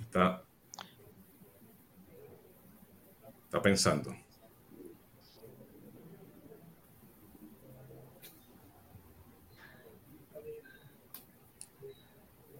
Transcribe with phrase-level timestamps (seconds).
[0.00, 0.42] Está,
[3.44, 4.16] está pensando.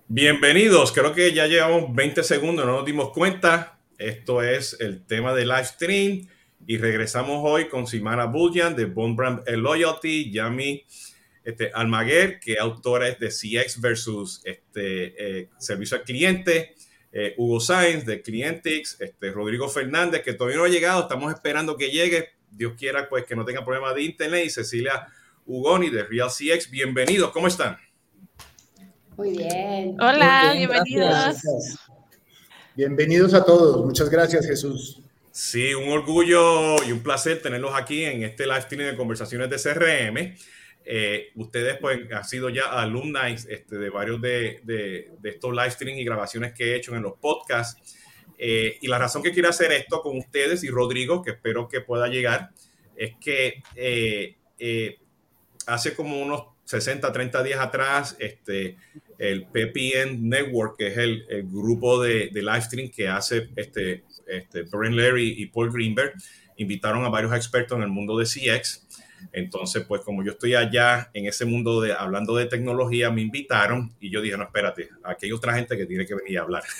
[0.08, 3.80] Bienvenidos, creo que ya llevamos 20 segundos, no nos dimos cuenta.
[3.98, 6.28] Esto es el tema de live stream
[6.66, 10.84] y regresamos hoy con Simana Bullian de Bone Brand Loyalty, Yami
[11.44, 16.74] este, Almaguer, que autora es de CX versus este, eh, servicio al cliente,
[17.12, 21.76] eh, Hugo Sáenz de Clientix, este, Rodrigo Fernández, que todavía no ha llegado, estamos esperando
[21.76, 25.06] que llegue, Dios quiera pues que no tenga problemas de internet, y Cecilia
[25.46, 27.78] Ugoni de Real CX, bienvenidos, ¿cómo están?
[29.16, 29.96] Muy bien.
[30.00, 31.36] Hola, bienvenidos.
[32.74, 33.86] Bienvenidos a todos.
[33.86, 35.00] Muchas gracias, Jesús.
[35.38, 39.56] Sí, un orgullo y un placer tenerlos aquí en este live stream de conversaciones de
[39.58, 40.34] CRM.
[40.82, 45.98] Eh, ustedes pues han sido ya alumni este, de varios de, de, estos live streams
[46.00, 47.98] y grabaciones que he hecho en los podcasts.
[48.38, 51.82] Eh, y la razón que quiero hacer esto con ustedes y Rodrigo, que espero que
[51.82, 52.52] pueda llegar,
[52.96, 54.36] es que eh,
[55.66, 58.78] hace como unos 60, 30 días atrás, este,
[59.18, 64.62] el PPN Network, que es el, grupo de, de, live stream que hace este, este,
[64.62, 66.14] Brian Larry y Paul Greenberg,
[66.56, 68.86] invitaron a varios expertos en el mundo de CX.
[69.32, 73.94] Entonces, pues como yo estoy allá en ese mundo de hablando de tecnología, me invitaron
[74.00, 76.62] y yo dije, no, espérate, aquí hay otra gente que tiene que venir a hablar.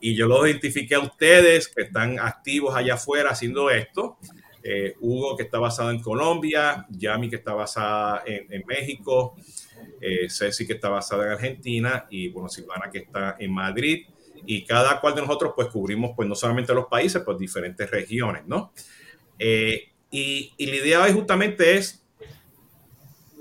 [0.00, 4.18] Y yo los identifiqué a ustedes que están activos allá afuera haciendo esto.
[4.62, 9.36] Eh, Hugo, que está basado en Colombia, Yami, que está basada en, México,
[10.00, 14.06] eh, Ceci, que está basada en Argentina, y bueno, Silvana, que está en Madrid.
[14.46, 18.46] Y cada cual de nosotros, pues cubrimos, pues no solamente los países, pues diferentes regiones,
[18.46, 18.72] ¿no?
[19.38, 22.04] Eh, y, la idea hoy justamente es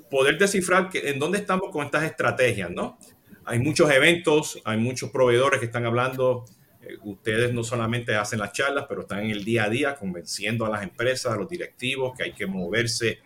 [0.09, 2.97] poder descifrar que, en dónde estamos con estas estrategias, ¿no?
[3.45, 6.45] Hay muchos eventos, hay muchos proveedores que están hablando
[6.87, 10.65] eh, ustedes no solamente hacen las charlas, pero están en el día a día convenciendo
[10.65, 13.19] a las empresas, a los directivos que hay que moverse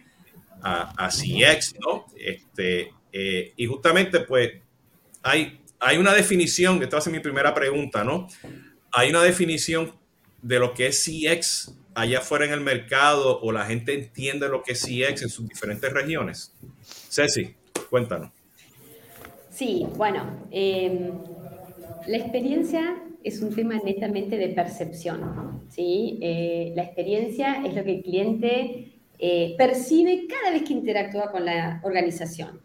[0.63, 2.05] a, CX, ¿no?
[2.15, 4.51] Este, eh, y justamente, pues,
[5.23, 8.27] hay, hay una definición, esta va a ser mi primera pregunta, ¿no?
[8.91, 9.93] Hay una definición
[10.41, 14.61] de lo que es CX allá afuera en el mercado o la gente entiende lo
[14.61, 16.53] que es CX en sus diferentes regiones.
[17.09, 17.55] Ceci,
[17.89, 18.31] cuéntanos.
[19.49, 21.11] Sí, bueno, eh,
[22.07, 25.63] la experiencia es un tema netamente de percepción.
[25.69, 26.19] ¿sí?
[26.21, 31.45] Eh, la experiencia es lo que el cliente eh, percibe cada vez que interactúa con
[31.45, 32.61] la organización.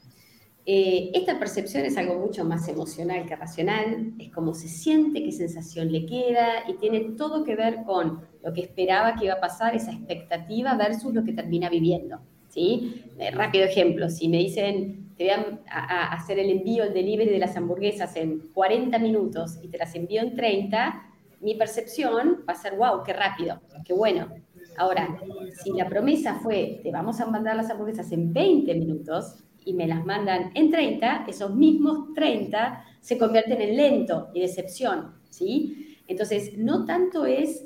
[0.69, 5.31] Eh, esta percepción es algo mucho más emocional que racional, es cómo se siente, qué
[5.31, 9.41] sensación le queda y tiene todo que ver con lo que esperaba que iba a
[9.41, 12.21] pasar, esa expectativa versus lo que termina viviendo.
[12.49, 13.05] ¿sí?
[13.33, 17.57] rápido ejemplo, si me dicen te voy a, hacer el envío, el delivery de las
[17.57, 21.03] hamburguesas en 40 minutos y te las envío en 30,
[21.41, 24.29] mi percepción va a ser, wow, qué rápido, qué bueno.
[24.77, 25.17] Ahora,
[25.63, 29.87] si la promesa fue, te vamos a mandar las hamburguesas en 20 minutos y me
[29.87, 35.99] las mandan en 30, esos mismos 30 se convierten en lento y decepción, ¿sí?
[36.07, 37.65] Entonces, no tanto es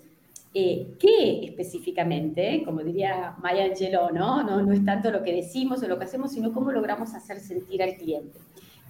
[0.54, 4.42] eh, qué específicamente, como diría Maya Angelou, ¿no?
[4.42, 4.62] ¿no?
[4.62, 7.82] No es tanto lo que decimos o lo que hacemos, sino cómo logramos hacer sentir
[7.82, 8.38] al cliente.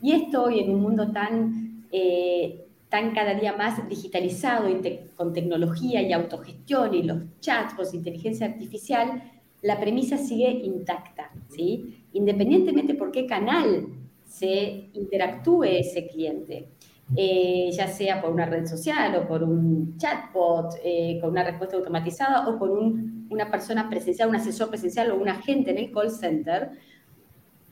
[0.00, 4.69] Y esto hoy en un mundo tan, eh, tan cada día más digitalizado
[5.16, 9.22] con tecnología y autogestión y los chats, inteligencia artificial,
[9.62, 12.04] la premisa sigue intacta, ¿sí?
[12.12, 13.87] Independientemente por qué canal
[14.25, 16.69] se interactúe ese cliente.
[17.16, 21.76] Eh, ya sea por una red social o por un chatbot eh, con una respuesta
[21.76, 26.10] automatizada o por una persona presencial, un asesor presencial o un agente en el call
[26.10, 26.71] center,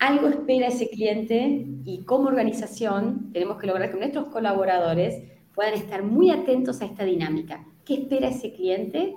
[0.00, 5.22] algo espera ese cliente y como organización tenemos que lograr que nuestros colaboradores
[5.54, 7.64] puedan estar muy atentos a esta dinámica.
[7.84, 9.14] ¿Qué espera ese cliente?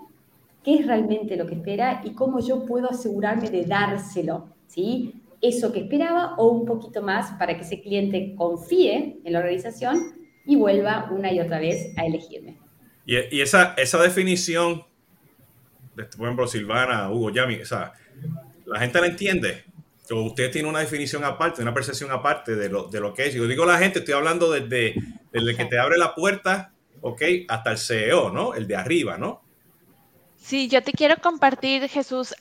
[0.64, 2.02] ¿Qué es realmente lo que espera?
[2.04, 5.22] Y cómo yo puedo asegurarme de dárselo, ¿sí?
[5.42, 10.00] eso que esperaba o un poquito más para que ese cliente confíe en la organización
[10.46, 12.60] y vuelva una y otra vez a elegirme.
[13.06, 14.84] Y, esa, esa definición,
[15.96, 17.94] de, por ejemplo, Silvana, Hugo, Yami, o sea,
[18.66, 19.64] la gente la entiende.
[20.08, 23.34] Que usted tiene una definición aparte, una percepción aparte de lo, de lo que es.
[23.34, 24.96] Yo digo la gente, estoy hablando desde,
[25.32, 27.22] desde que te abre la puerta, ¿ok?
[27.48, 28.54] Hasta el CEO, ¿no?
[28.54, 29.42] El de arriba, ¿no?
[30.44, 32.34] Sí, yo te quiero compartir, Jesús,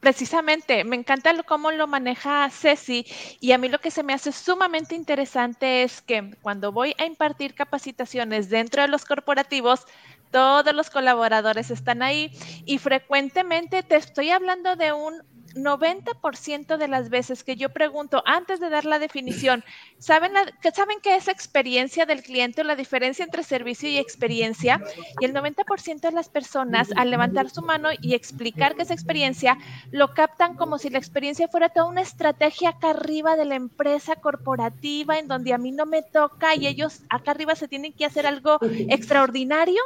[0.00, 3.06] precisamente, me encanta cómo lo maneja Ceci
[3.40, 7.06] y a mí lo que se me hace sumamente interesante es que cuando voy a
[7.06, 9.84] impartir capacitaciones dentro de los corporativos,
[10.32, 12.32] todos los colaboradores están ahí
[12.64, 15.22] y frecuentemente te estoy hablando de un
[15.56, 19.64] 90% de las veces que yo pregunto antes de dar la definición,
[19.98, 20.32] ¿saben,
[20.74, 24.82] ¿saben qué es experiencia del cliente o la diferencia entre servicio y experiencia?
[25.20, 29.58] Y el 90% de las personas al levantar su mano y explicar qué es experiencia,
[29.90, 34.16] lo captan como si la experiencia fuera toda una estrategia acá arriba de la empresa
[34.16, 38.04] corporativa en donde a mí no me toca y ellos acá arriba se tienen que
[38.04, 38.58] hacer algo
[38.88, 39.80] extraordinario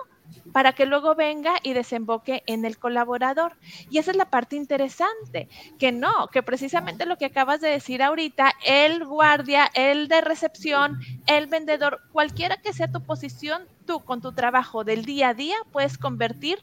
[0.52, 3.56] para que luego venga y desemboque en el colaborador.
[3.90, 5.48] Y esa es la parte interesante,
[5.78, 11.00] que no, que precisamente lo que acabas de decir ahorita, el guardia, el de recepción,
[11.26, 15.56] el vendedor, cualquiera que sea tu posición, tú con tu trabajo del día a día
[15.72, 16.58] puedes convertir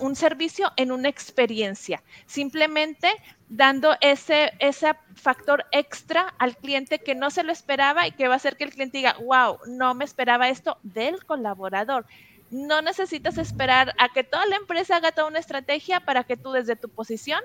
[0.00, 3.08] un servicio en una experiencia, simplemente
[3.48, 8.34] dando ese, ese factor extra al cliente que no se lo esperaba y que va
[8.34, 12.06] a hacer que el cliente diga, wow, no me esperaba esto del colaborador
[12.52, 16.52] no necesitas esperar a que toda la empresa haga toda una estrategia para que tú
[16.52, 17.40] desde tu posición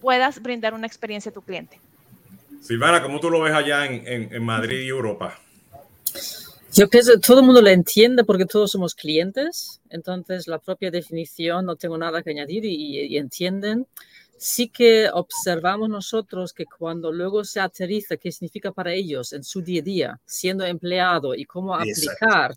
[0.00, 1.78] puedas brindar una experiencia a tu cliente.
[2.62, 5.38] Silvana, ¿cómo tú lo ves allá en, Madrid y Europa?
[6.72, 10.90] Yo pienso que todo el mundo lo entiende porque todos somos clientes, entonces la propia
[10.90, 13.86] definición no tengo nada que añadir y, entienden.
[14.38, 19.60] Sí que observamos nosotros que cuando luego se aterriza qué significa para ellos en su
[19.60, 22.54] día a día, siendo empleado y cómo aplicar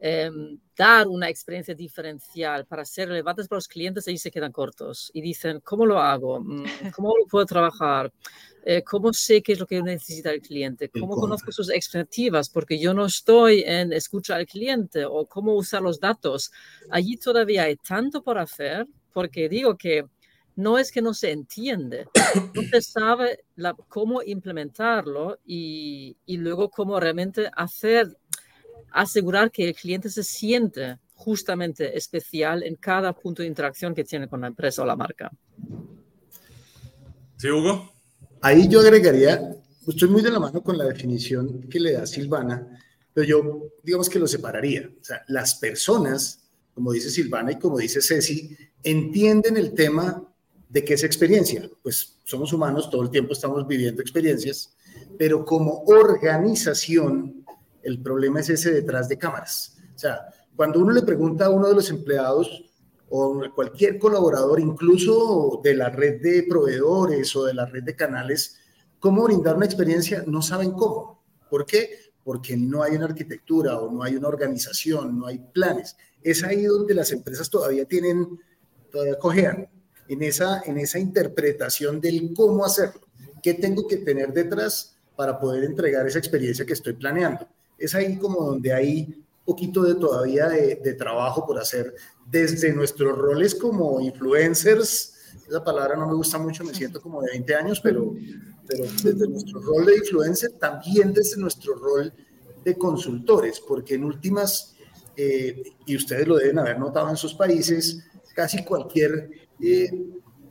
[0.00, 5.10] Em, dar una experiencia diferencial para ser relevantes para los clientes, ahí se quedan cortos
[5.12, 6.40] y dicen, ¿cómo lo hago?
[6.40, 6.64] Mm,
[6.96, 8.12] ¿Cómo lo puedo trabajar?
[8.64, 10.88] Eh, ¿Cómo sé qué es lo que necesita el cliente?
[10.88, 12.48] ¿Cómo conozco sus expectativas?
[12.48, 16.52] Porque yo no estoy en escuchar al cliente o cómo usar los datos.
[16.90, 20.04] Allí todavía hay tanto por hacer porque digo que
[20.54, 22.06] no es que no se entiende,
[22.54, 28.16] no se sabe la, cómo implementarlo y, y luego cómo realmente hacer
[28.90, 34.28] asegurar que el cliente se siente justamente especial en cada punto de interacción que tiene
[34.28, 35.30] con la empresa o la marca.
[37.36, 37.92] Sí, Hugo.
[38.40, 39.56] Ahí yo agregaría,
[39.86, 42.80] estoy muy de la mano con la definición que le da Silvana,
[43.12, 44.88] pero yo digamos que lo separaría.
[45.00, 50.24] O sea, las personas, como dice Silvana y como dice Ceci, entienden el tema
[50.68, 51.68] de qué es experiencia.
[51.82, 54.76] Pues somos humanos, todo el tiempo estamos viviendo experiencias,
[55.18, 57.44] pero como organización
[57.82, 59.76] el problema es ese detrás de cámaras.
[59.94, 62.64] O sea, cuando uno le pregunta a uno de los empleados
[63.10, 68.58] o cualquier colaborador, incluso de la red de proveedores o de la red de canales,
[68.98, 71.24] cómo brindar una experiencia, no saben cómo.
[71.48, 71.90] ¿Por qué?
[72.24, 75.96] Porque no hay una arquitectura o no hay una organización, no hay planes.
[76.22, 78.38] Es ahí donde las empresas todavía tienen,
[78.90, 79.68] todavía cojean
[80.08, 83.00] en esa, en esa interpretación del cómo hacerlo.
[83.42, 87.48] ¿Qué tengo que tener detrás para poder entregar esa experiencia que estoy planeando?
[87.78, 91.94] Es ahí como donde hay poquito de todavía de, trabajo por hacer
[92.26, 95.14] desde nuestros roles como influencers.
[95.48, 98.14] Esa palabra no me gusta mucho, me siento como de 20 años, pero,
[98.66, 102.12] pero desde nuestro rol de influencer, también desde nuestro rol
[102.62, 104.74] de consultores, porque en últimas,
[105.16, 108.04] eh, y ustedes lo deben haber notado en sus países,
[108.34, 109.30] casi cualquier
[109.62, 109.90] eh,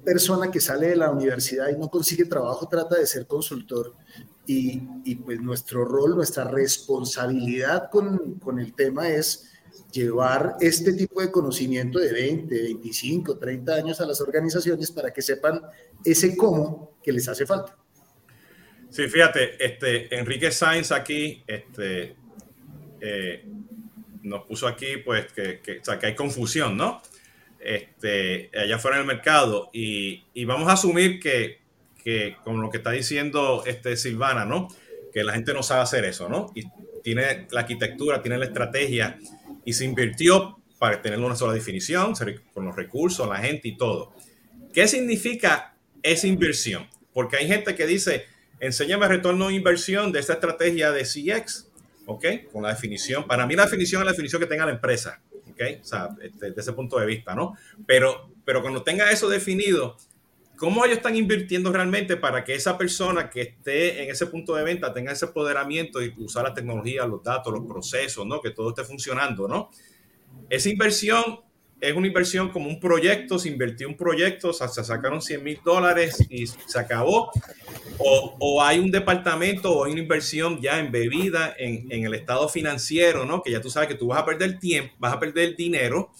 [0.03, 3.93] persona que sale de la universidad y no consigue trabajo trata de ser consultor
[4.49, 9.51] y, pues nuestro rol, nuestra responsabilidad con, con, el tema es
[9.91, 15.21] llevar este tipo de conocimiento de 20, 25, 30 años a las organizaciones para que
[15.21, 15.61] sepan
[16.03, 17.77] ese cómo que les hace falta.
[18.89, 22.15] Sí, fíjate, este, Enrique Sainz aquí este,
[23.01, 23.45] eh,
[24.21, 27.01] nos puso aquí pues que, o sea, que hay confusión, ¿no?
[27.59, 31.66] Este, allá fuera en el mercado y, y vamos a asumir que
[32.07, 34.69] que con lo que está diciendo este Silvana, ¿no?
[35.11, 36.53] Que la gente no sabe hacer eso, ¿no?
[36.55, 36.63] Y
[37.03, 39.19] tiene la arquitectura, tiene la estrategia
[39.65, 42.13] y se invirtió para tener una sola definición,
[42.53, 44.13] con los recursos, la gente y todo.
[44.73, 46.87] ¿Qué significa esa inversión?
[47.11, 48.25] Porque hay gente que dice,
[48.61, 51.67] enséñame retorno de inversión de esta estrategia de CX,
[52.05, 52.25] ¿ok?
[52.53, 53.27] Con la definición.
[53.27, 55.19] Para mí la definición es la definición que tenga la empresa,
[55.51, 55.61] ¿ok?
[55.81, 57.57] O sea, desde, desde ese punto de vista, ¿no?
[57.85, 59.97] Pero, pero cuando tenga eso definido,
[60.57, 64.63] ¿Cómo ellos están invirtiendo realmente para que esa persona que esté en ese punto de
[64.63, 68.41] venta tenga ese apoderamiento y usar la tecnología, los datos, los procesos, ¿no?
[68.41, 69.69] Que todo esté funcionando, ¿no?
[70.49, 71.41] Esa inversión
[71.79, 75.43] es una inversión como un proyecto, se invirtió un proyecto, o sea, se sacaron 100
[75.43, 77.29] mil dólares y se acabó.
[77.99, 82.49] O, o, hay un departamento o hay una inversión ya embebida en, en el estado
[82.49, 83.43] financiero, ¿no?
[83.43, 86.11] Que ya tú sabes que tú vas a perder tiempo, vas a perder dinero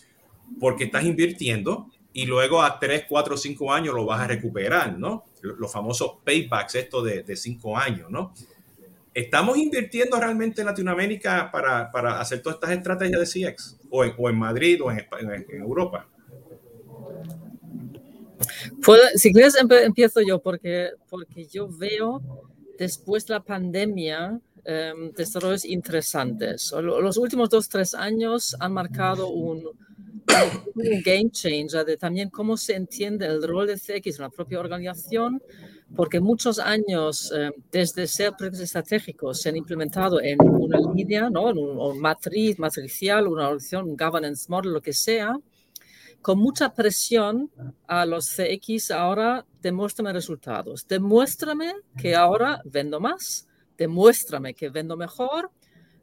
[0.60, 5.26] porque estás invirtiendo y luego a 3, 4, 5 años lo vas a recuperar, ¿no?
[5.42, 8.34] Los famosos paybacks, esto de 5 años, ¿no?
[9.14, 13.78] ¿Estamos invirtiendo realmente en Latinoamérica para, para, hacer todas estas estrategias de CX?
[13.92, 16.08] o en, Madrid o en, Europa?
[18.84, 22.24] Pues, si quieres, empiezo yo, porque, porque yo veo
[22.80, 26.72] después de la pandemia em, desarrollos interesantes.
[26.82, 29.70] Los últimos dos, tres años han marcado un,
[30.76, 34.60] un game changer de también cómo se entiende el rol de CX en la propia
[34.60, 35.42] organización,
[35.96, 41.50] porque muchos años eh, desde ser estratégicos se han implementado en una línea, ¿no?
[41.50, 45.36] en un, matriz, matricial, una organización, un governance model, lo que sea,
[46.22, 47.50] con mucha presión
[47.88, 55.52] a los CX ahora, demuéstrame resultados, demuéstrame que ahora vendo más, demuéstrame que vendo mejor,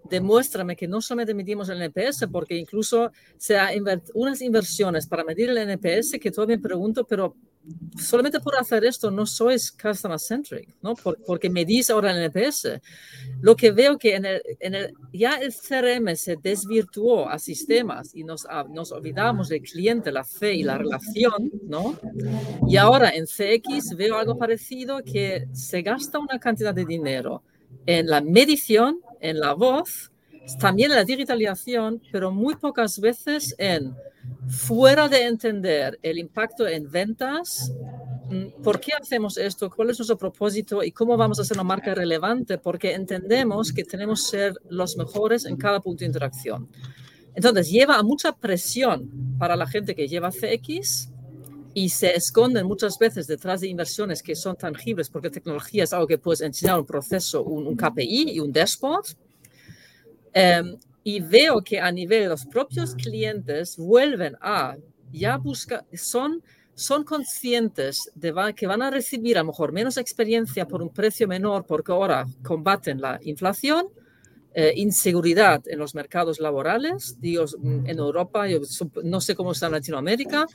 [0.08, 3.70] demuéstrame que no solamente medimos el NPS, porque incluso se ha
[4.14, 7.34] unas inversiones para medir el NPS que todavía me pregunto, pero
[7.98, 10.94] solamente por hacer esto no sois customer centric, ¿no?
[10.94, 12.80] porque medís ahora el NPS.
[13.40, 18.14] Lo que veo que en el, en el, ya el CRM se desvirtuó a sistemas
[18.14, 21.98] y nos, nos olvidamos del cliente, la fe y la relación, ¿no?
[22.68, 27.42] Y ahora en CX veo algo parecido que se gasta una cantidad de dinero
[27.86, 30.12] en la medición, en la voz,
[30.60, 33.96] también en la digitalización, pero muy pocas veces en
[34.46, 37.72] fuera de entender el impacto en ventas,
[38.28, 39.70] mm, ¿por qué hacemos esto?
[39.70, 40.82] ¿Cuál es nuestro propósito?
[40.82, 42.58] ¿Y cómo vamos a hacer una marca relevante?
[42.58, 46.68] Porque entendemos que tenemos que ser los mejores en cada punto de interacción.
[47.34, 51.10] Entonces, lleva a mucha presión para la gente que lleva CX
[51.74, 56.06] y se esconden muchas veces detrás de inversiones que son tangibles, porque tecnología es algo
[56.06, 59.06] que puedes enseñar un proceso, un, KPI y un dashboard.
[60.32, 64.76] Em, y veo que a nivel de los propios clientes vuelven a
[65.12, 66.42] ya buscar, son,
[66.74, 71.28] son conscientes de que van a recibir a lo mejor menos experiencia por un precio
[71.28, 73.88] menor porque ahora combaten la inflación,
[74.56, 78.60] eh, inseguridad en los mercados laborales, digo, mm, en Europa, yo
[79.02, 80.46] no sé cómo está en Latinoamérica,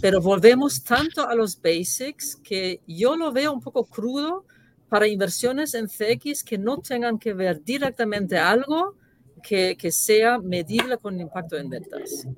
[0.00, 4.44] pero volvemos tanto a los basics que yo lo veo un poco crudo
[4.88, 8.94] para inversiones en CX que no tengan que ver directamente algo
[9.42, 12.28] que, que sea medible con impacto en ventas.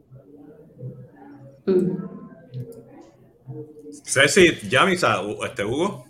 [4.05, 6.07] Ceci, Yamisa, este Hugo.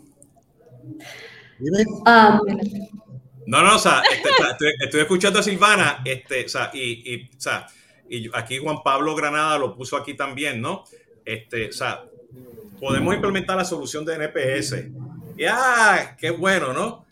[1.58, 1.84] Dime.
[2.06, 3.01] Um,
[3.46, 7.40] no, no, o sea, este, estoy, escuchando a Silvana, este, o sea, y, y, o
[7.40, 7.66] sea,
[8.08, 10.84] y aquí Juan Pablo Granada lo puso aquí también, ¿no?
[11.24, 12.04] Este, o sea,
[12.80, 14.84] podemos implementar la solución de NPS.
[15.36, 17.04] Y, ah, qué bueno, ¿no?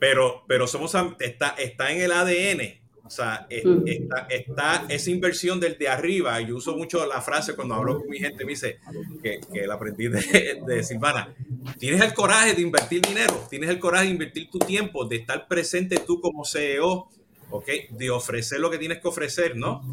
[0.00, 2.81] Pero, pero somos, está, está en el ADN
[3.12, 3.86] o sea, mm.
[3.86, 6.40] está, está, esa inversión del de arriba.
[6.40, 8.78] Yo uso mucho la frase cuando hablo con mi gente, me dice
[9.22, 11.34] que, que la aprendí de, de, Silvana.
[11.78, 15.46] Tienes el coraje de invertir dinero, tienes el coraje de invertir tu tiempo, de estar
[15.46, 17.10] presente tú como CEO,
[17.50, 17.68] ¿ok?
[17.90, 19.84] De ofrecer lo que tienes que ofrecer, ¿no?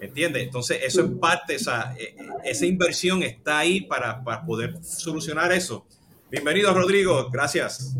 [0.00, 0.44] ¿Entiendes?
[0.44, 4.76] Entonces, eso es parte, o sea, e, e, esa inversión está ahí para, para poder
[4.84, 5.84] solucionar eso.
[6.30, 7.28] Bienvenido, Rodrigo.
[7.28, 7.96] Gracias.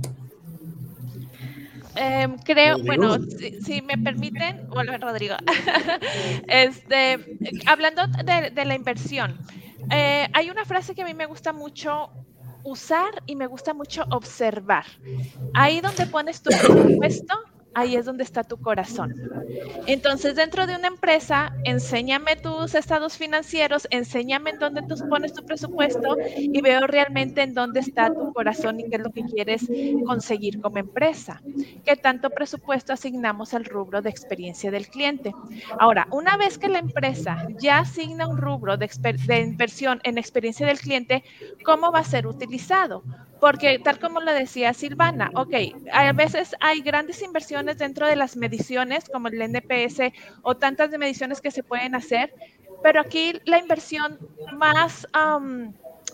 [2.00, 3.18] Em, creo, bueno,
[3.64, 5.34] si, me permiten, vuelve Rodrigo.
[6.46, 7.18] este,
[7.66, 9.36] hablando de, la inversión,
[9.90, 12.10] eh, hay una frase que a mí me gusta mucho
[12.62, 14.84] usar y me gusta mucho observar.
[15.54, 17.34] Ahí donde pones tu presupuesto,
[17.74, 19.14] ahí es donde está tu corazón.
[19.86, 25.44] Entonces, dentro de una empresa, enséñame tus estados financieros, enséñame en dónde tú pones tu
[25.44, 29.66] presupuesto y veo realmente en dónde está tu corazón y qué es lo que quieres
[30.06, 31.42] conseguir como empresa.
[31.84, 35.32] ¿Qué tanto presupuesto asignamos al rubro de experiencia del cliente?
[35.78, 38.90] Ahora, una vez que la empresa ya asigna un rubro de,
[39.26, 41.24] de inversión en experiencia del cliente,
[41.64, 43.04] ¿cómo va a ser utilizado?
[43.40, 45.54] Porque tal como lo decía Silvana, ok,
[45.92, 50.98] a veces hay grandes inversiones dentro de las mediciones, como el NPS o tantas de
[50.98, 52.32] mediciones que se pueden hacer,
[52.82, 54.18] pero aquí la inversión
[54.54, 55.06] más,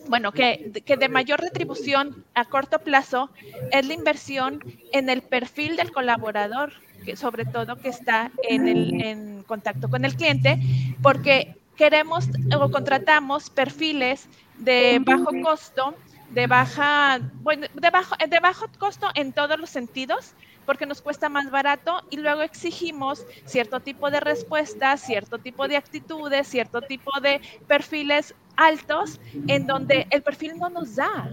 [0.09, 3.31] bueno, que, que, de mayor retribución a corto plazo
[3.71, 4.63] es la inversión
[4.93, 6.73] en el perfil del colaborador,
[7.17, 10.59] sobre todo que está en, el, en contacto con el cliente,
[11.03, 14.29] porque queremos o contratamos perfiles
[14.59, 15.95] de bajo costo
[16.35, 21.29] de baja, bueno, de bajo, de bajo costo en todos los sentidos, porque nos cuesta
[21.29, 27.11] más barato y luego exigimos cierto tipo de respuestas, cierto tipo de actitudes, cierto tipo
[27.21, 31.31] de perfiles altos en donde el perfil no nos da.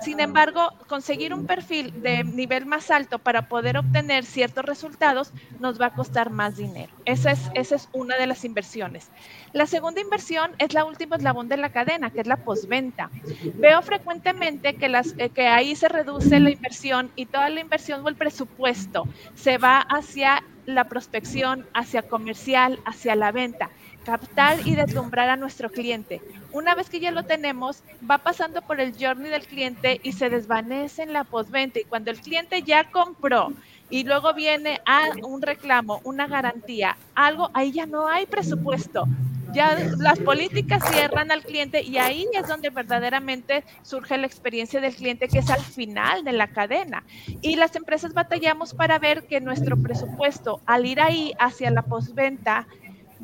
[0.00, 5.80] Sin embargo, conseguir un perfil de nivel más alto para poder obtener ciertos resultados nos
[5.80, 6.92] va a costar más dinero.
[7.04, 9.10] Esa es, una de las inversiones.
[9.52, 13.10] La segunda inversión es la última eslabón de la cadena, que es la postventa.
[13.54, 14.86] Veo frecuentemente que,
[15.18, 19.58] eh, que ahí se reduce la inversión y toda la inversión o el presupuesto se
[19.58, 23.70] va hacia la prospección, hacia comercial, hacia la venta
[24.04, 26.20] captar y deslumbrar a nuestro cliente.
[26.52, 30.30] Una vez que ya lo tenemos, va pasando por el journey del cliente y se
[30.30, 31.80] desvanece en la postventa.
[31.80, 33.52] Y cuando el cliente ya compró
[33.90, 39.06] y luego viene a un reclamo, una garantía, algo, ahí ya no hay presupuesto.
[39.52, 44.94] Ya las políticas cierran al cliente y ahí es donde verdaderamente surge la experiencia del
[44.94, 47.04] cliente, que es al final de la cadena.
[47.42, 52.66] Y las empresas batallamos para ver que nuestro presupuesto, al ir ahí hacia la postventa,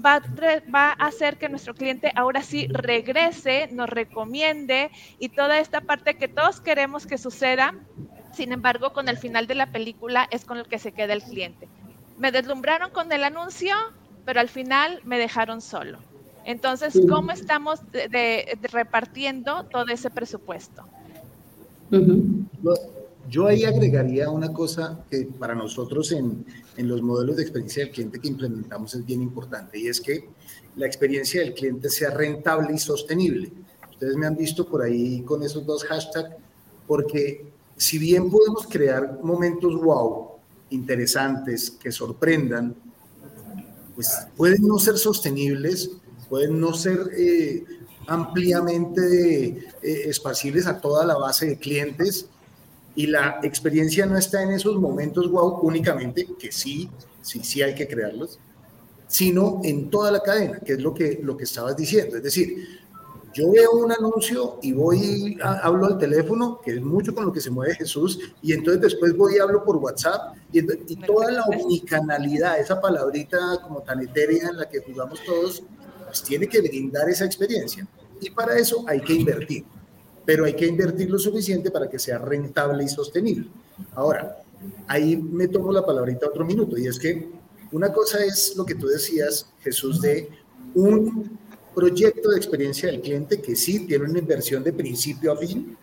[0.04, 0.22] va,
[0.74, 6.16] va, a hacer que nuestro cliente ahora sí regrese, nos recomiende y toda esta parte
[6.16, 7.74] que todos queremos que suceda.
[8.32, 11.22] Sin embargo, con el final de la película es con el que se queda el
[11.22, 11.68] cliente.
[12.18, 13.74] Me deslumbraron con el anuncio,
[14.24, 15.98] pero al final me dejaron solo.
[16.44, 20.82] Entonces, ¿cómo estamos de, repartiendo todo ese presupuesto?
[23.28, 27.92] Yo ahí agregaría una cosa que para nosotros en, en, los modelos de experiencia del
[27.92, 30.30] cliente que implementamos es bien importante y es que
[30.76, 33.52] la experiencia del cliente sea rentable y sostenible.
[33.90, 36.36] Ustedes me han visto por ahí con esos dos hashtags
[36.86, 37.44] porque
[37.76, 40.30] si bien podemos crear momentos wow,
[40.70, 42.74] interesantes, que sorprendan,
[43.94, 45.90] pues pueden no ser sostenibles,
[46.28, 47.64] pueden no ser eh,
[48.06, 49.48] ampliamente
[49.82, 52.28] eh, esparcibles a toda la base de clientes
[52.98, 56.90] y la experiencia no está en esos momentos wow únicamente, que sí,
[57.22, 58.40] sí, sí hay que crearlos,
[59.06, 62.16] sino en toda la cadena, que es lo que, lo que estabas diciendo.
[62.16, 62.80] Es decir,
[63.32, 67.32] yo veo un anuncio y voy, a, hablo al teléfono, que es mucho con lo
[67.32, 71.30] que se mueve Jesús, y entonces después voy y hablo por WhatsApp, y, y toda
[71.30, 75.62] la omnicanalidad, esa palabrita como tan etérea en la que jugamos todos,
[76.04, 77.86] pues tiene que brindar esa experiencia.
[78.20, 79.64] Y para eso hay que invertir
[80.28, 83.48] pero hay que invertir lo suficiente para que sea rentable y sostenible.
[83.94, 84.42] Ahora,
[84.86, 87.30] ahí me tomo la palabrita otro minuto, y es que
[87.72, 90.28] una cosa es lo que tú decías, Jesús, de
[90.74, 91.38] un
[91.74, 95.78] proyecto de experiencia del cliente que sí tiene una inversión de principio a fin,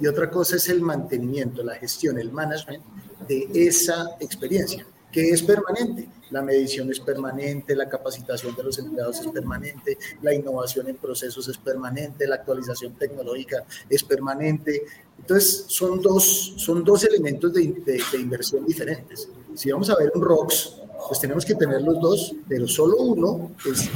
[0.00, 2.82] y otra cosa es el mantenimiento, la gestión, el management
[3.28, 9.20] de esa experiencia, que es permanente la medición es permanente, la capacitación de los empleados
[9.20, 14.82] es permanente, la innovación en procesos es permanente, la actualización tecnológica es permanente.
[15.18, 17.74] Entonces, son dos, son dos elementos de,
[18.14, 19.28] inversión diferentes.
[19.54, 20.76] Si vamos a ver un ROX,
[21.08, 23.90] pues tenemos que tener los dos, pero solo uno es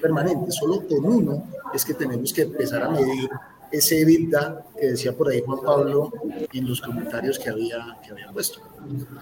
[0.00, 3.28] permanente, solo con uno es que tenemos que empezar a medir
[3.76, 6.12] ese EBITDA que decía por ahí Juan Pablo
[6.52, 8.60] en los comentarios que había, que había puesto.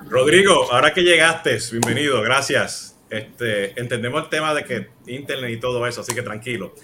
[0.09, 2.97] Rodrigo, ahora que llegaste, bienvenido, gracias.
[3.09, 6.75] Este, entendemos el tema de que Internet y todo eso, así que tranquilo.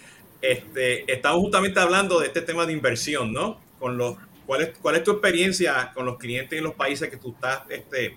[0.40, 3.61] Este, estamos justamente hablando de este tema de inversión, ¿no?
[3.78, 7.16] Con los, ¿cuál, es, ¿Cuál es tu experiencia con los clientes en los países que
[7.16, 8.16] tú estás este,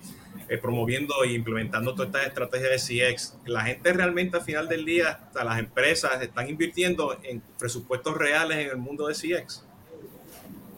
[0.49, 3.37] eh, promoviendo e implementando todas estas estrategias de CX?
[3.45, 8.57] La gente realmente al final del día, hasta las empresas, están invirtiendo en presupuestos reales
[8.57, 9.65] en el mundo de CX.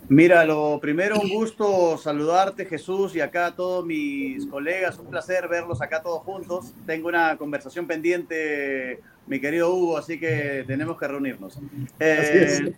[0.10, 5.00] Mira, lo primero, un gusto saludarte, Jesús, y acá a todos mis colegas.
[5.00, 6.74] Un placer verlos acá todos juntos.
[6.86, 11.58] Tengo una conversación pendiente, mi querido Hugo, así que tenemos que reunirnos.
[12.00, 12.74] Eh,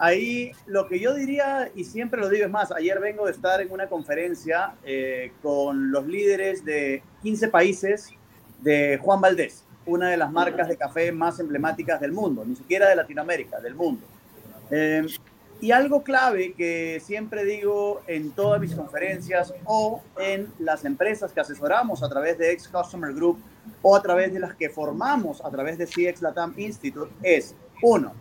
[0.00, 3.60] ahí lo que yo diría, y siempre lo digo, es más, ayer vengo de estar
[3.60, 8.10] en una conferencia eh, con los líderes de 15 países
[8.62, 12.88] de Juan Valdés, una de las marcas de café más emblemáticas del mundo, ni siquiera
[12.88, 14.06] de Latinoamérica, del mundo.
[14.70, 15.06] Eh,
[15.60, 21.40] y algo clave que siempre digo en todas mis conferencias o en las empresas que
[21.40, 23.38] asesoramos a través de Ex Customer Group
[23.82, 28.14] o a través de las que formamos a través de CX Latam Institute es, uno,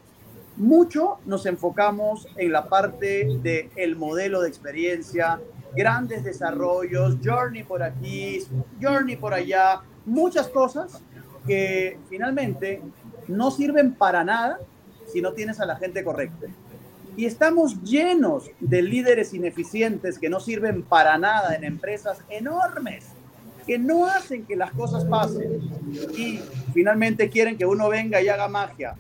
[0.59, 5.39] mucho nos enfocamos en la parte del el modelo de experiencia,
[5.75, 8.39] grandes desarrollos, journey por aquí,
[8.81, 11.01] journey por allá, muchas cosas
[11.47, 12.81] que finalmente
[13.27, 14.59] no sirven para nada
[15.07, 16.47] si no tienes a la gente correcta.
[17.15, 23.07] Y estamos llenos de líderes ineficientes que no sirven para nada en empresas enormes,
[23.65, 25.61] que no hacen que las cosas pasen
[26.17, 26.39] y
[26.73, 28.95] finalmente quieren que uno venga y haga magia.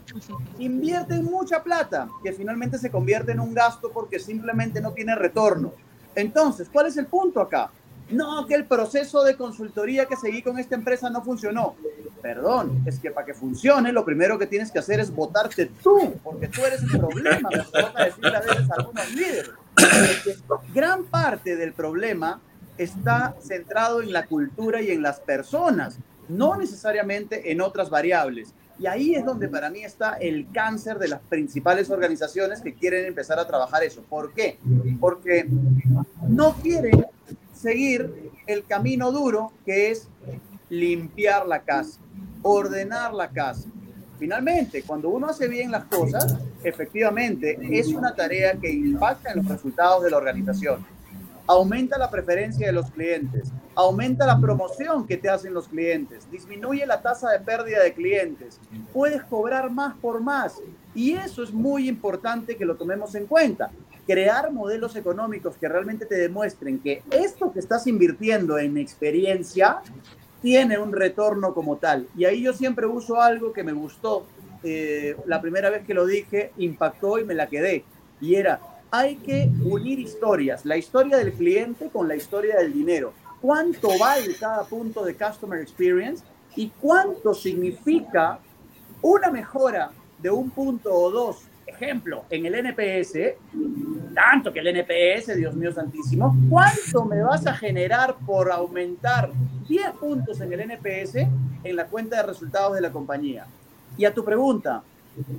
[0.57, 5.73] Invierten mucha plata que finalmente se convierte en un gasto porque simplemente no tiene retorno.
[6.15, 7.71] Entonces, ¿cuál es el punto acá?
[8.09, 11.75] No, que el proceso de consultoría que seguí con esta empresa no funcionó.
[12.21, 16.15] Perdón, es que para que funcione, lo primero que tienes que hacer es votarte tú,
[16.23, 19.51] porque tú eres el problema, me van a decir a veces algunos líderes.
[20.73, 22.41] gran parte del problema
[22.79, 28.53] está centrado en la cultura y en las personas, no necesariamente en otras variables.
[28.79, 33.05] Y ahí es donde para mí está el cáncer de las principales organizaciones que quieren
[33.05, 34.01] empezar a trabajar eso.
[34.03, 34.57] ¿Por qué?
[35.01, 35.45] Porque
[36.27, 37.05] no quieren
[37.53, 40.07] seguir el camino duro que es
[40.69, 41.99] limpiar la casa,
[42.41, 43.67] ordenar la casa.
[44.17, 49.47] Finalmente, cuando uno hace bien las cosas, efectivamente es una tarea que impacta en los
[49.47, 50.85] resultados de la organización.
[51.51, 56.85] Aumenta la preferencia de los clientes, aumenta la promoción que te hacen los clientes, disminuye
[56.85, 58.59] la tasa de pérdida de clientes,
[58.93, 60.61] puedes cobrar más por más.
[60.93, 63.71] Y eso es muy importante que lo tomemos en cuenta.
[64.05, 69.81] Crear modelos económicos que realmente te demuestren que esto que estás invirtiendo en experiencia
[70.43, 72.07] tiene un retorno como tal.
[72.15, 74.27] Y ahí yo siempre uso algo que me gustó.
[74.61, 77.85] Eh, la primera vez que lo dije, impactó y me la quedé.
[78.21, 78.59] Y era,
[78.91, 83.13] hay que unir historias, la historia del cliente con la historia del dinero.
[83.41, 86.23] ¿Cuánto vale cada punto de Customer Experience?
[86.55, 88.39] ¿Y cuánto significa
[89.01, 93.35] una mejora de un punto o dos ejemplo, en el NPS,
[94.13, 99.31] tanto que el NPS, Dios mío santísimo, ¿cuánto me vas a generar por aumentar
[99.67, 101.15] 10 puntos en el NPS
[101.63, 103.45] en la cuenta de resultados de la compañía?
[103.97, 104.83] Y a tu pregunta,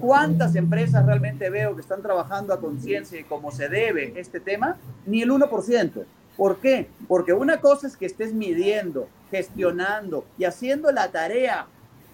[0.01, 4.77] ¿cuántas empresas realmente veo que están trabajando a conciencia y como se debe este tema?
[5.07, 6.05] Ni el 1%.
[6.37, 6.89] ¿Por qué?
[7.09, 11.67] Porque una cosa es que estés midiendo, gestionando y haciendo la tarea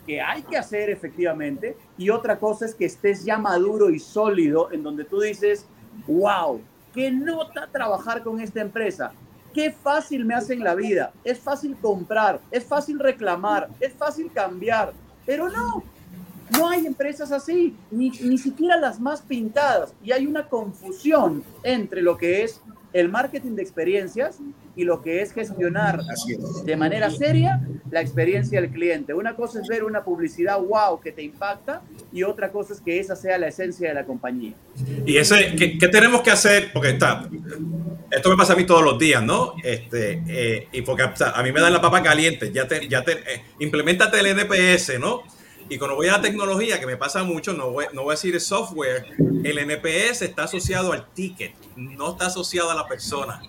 [0.07, 4.71] que hay que hacer efectivamente y otra cosa es que estés ya maduro y sólido
[4.73, 5.67] en donde tú dices,
[6.07, 6.61] wow,
[6.95, 9.13] qué nota trabajar con esta empresa,
[9.53, 14.93] qué fácil me hacen la vida, es fácil comprar, es fácil reclamar, es fácil cambiar,
[15.25, 15.83] pero no,
[16.51, 22.03] no hay empresas así, ni, ni siquiera las más pintadas y hay una confusión entre
[22.03, 22.61] lo que es
[22.93, 24.39] el marketing de experiencias
[24.75, 26.01] y lo que es gestionar
[26.65, 29.13] de manera seria la experiencia del cliente.
[29.13, 31.83] Una cosa es ver una publicidad wow que te impacta
[32.13, 34.55] y otra cosa es que esa sea la esencia de la compañía.
[35.05, 36.71] Y ese, ¿qué, tenemos que hacer?
[36.73, 37.29] Porque está,
[38.11, 39.55] esto me pasa a mí todos los días, ¿no?
[39.63, 43.13] Este, eh, y porque a mí me dan la papa caliente, ya te, ya te,
[43.13, 45.23] eh, implementate el NPS, ¿no?
[45.69, 48.15] Y cuando voy a la tecnología, que me pasa mucho, no voy, no voy a
[48.15, 49.07] decir software,
[49.43, 53.43] el NPS está asociado al ticket, no está asociado a la persona.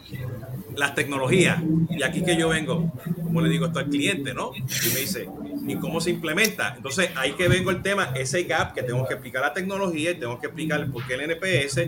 [0.75, 2.91] Las tecnologías, y aquí que yo vengo,
[3.23, 4.51] como le digo esto al cliente, ¿no?
[4.55, 5.27] Y me dice,
[5.67, 6.73] ¿y cómo se implementa?
[6.75, 10.15] Entonces ahí que vengo el tema, ese gap que tengo que explicar la tecnología y
[10.19, 11.81] tengo que explicar por qué el NPS,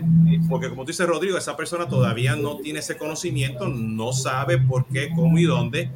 [0.48, 4.86] porque como tú dices, Rodrigo, esa persona todavía no tiene ese conocimiento, no sabe por
[4.86, 5.90] qué, cómo y dónde,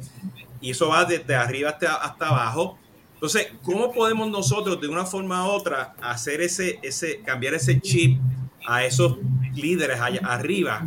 [0.61, 2.77] y eso va desde arriba hasta, hasta abajo
[3.25, 8.19] entonces, ¿cómo podemos nosotros de una forma u otra hacer ese, ese, cambiar ese chip
[8.67, 9.17] a esos
[9.55, 10.85] líderes allá arriba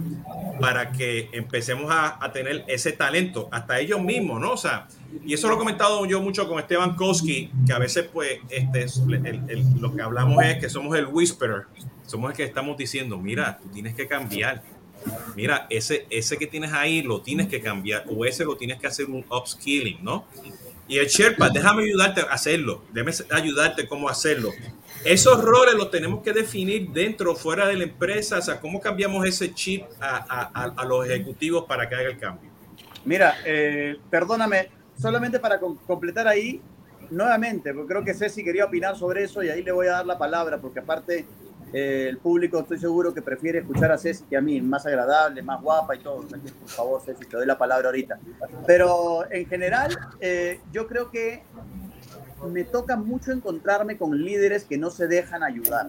[0.60, 4.52] para que empecemos a, a, tener ese talento, hasta ellos mismos, ¿no?
[4.52, 4.86] O sea,
[5.24, 8.86] y eso lo he comentado yo mucho con Esteban Koski, que a veces, pues, este,
[9.80, 11.62] lo que hablamos es que somos el whisperer,
[12.06, 14.62] somos el que estamos diciendo, mira, tú tienes que cambiar,
[15.34, 18.86] mira, ese, ese que tienes ahí lo tienes que cambiar, o ese lo tienes que
[18.86, 20.24] hacer un upskilling, ¿no?
[20.88, 24.52] Y el Sherpa, déjame ayudarte a hacerlo, déjame ayudarte cómo hacerlo.
[25.04, 28.80] Esos roles los tenemos que definir dentro o fuera de la empresa, o sea, cómo
[28.80, 32.50] cambiamos ese chip a, los ejecutivos para que haga el cambio.
[33.04, 34.70] Mira, eh, perdóname,
[35.00, 36.60] solamente para completar ahí,
[37.10, 40.06] nuevamente, porque creo que Ceci quería opinar sobre eso y ahí le voy a dar
[40.06, 41.26] la palabra, porque aparte
[41.72, 45.42] eh, el público estoy seguro que prefiere escuchar a Ceci que a mí, más agradable,
[45.42, 46.22] más guapa y todo.
[46.22, 48.18] Por favor, Ceci, te doy la palabra ahorita.
[48.66, 51.42] Pero en general, eh, yo creo que
[52.46, 55.88] me toca mucho encontrarme con líderes que no se dejan ayudar.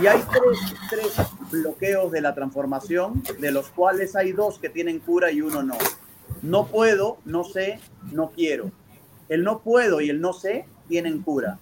[0.00, 0.58] Y hay tres,
[0.90, 5.62] tres bloqueos de la transformación, de los cuales hay dos que tienen cura y uno
[5.62, 5.76] no.
[6.42, 7.80] No puedo, no sé,
[8.12, 8.70] no quiero.
[9.28, 11.58] El no puedo y el no sé tienen cura.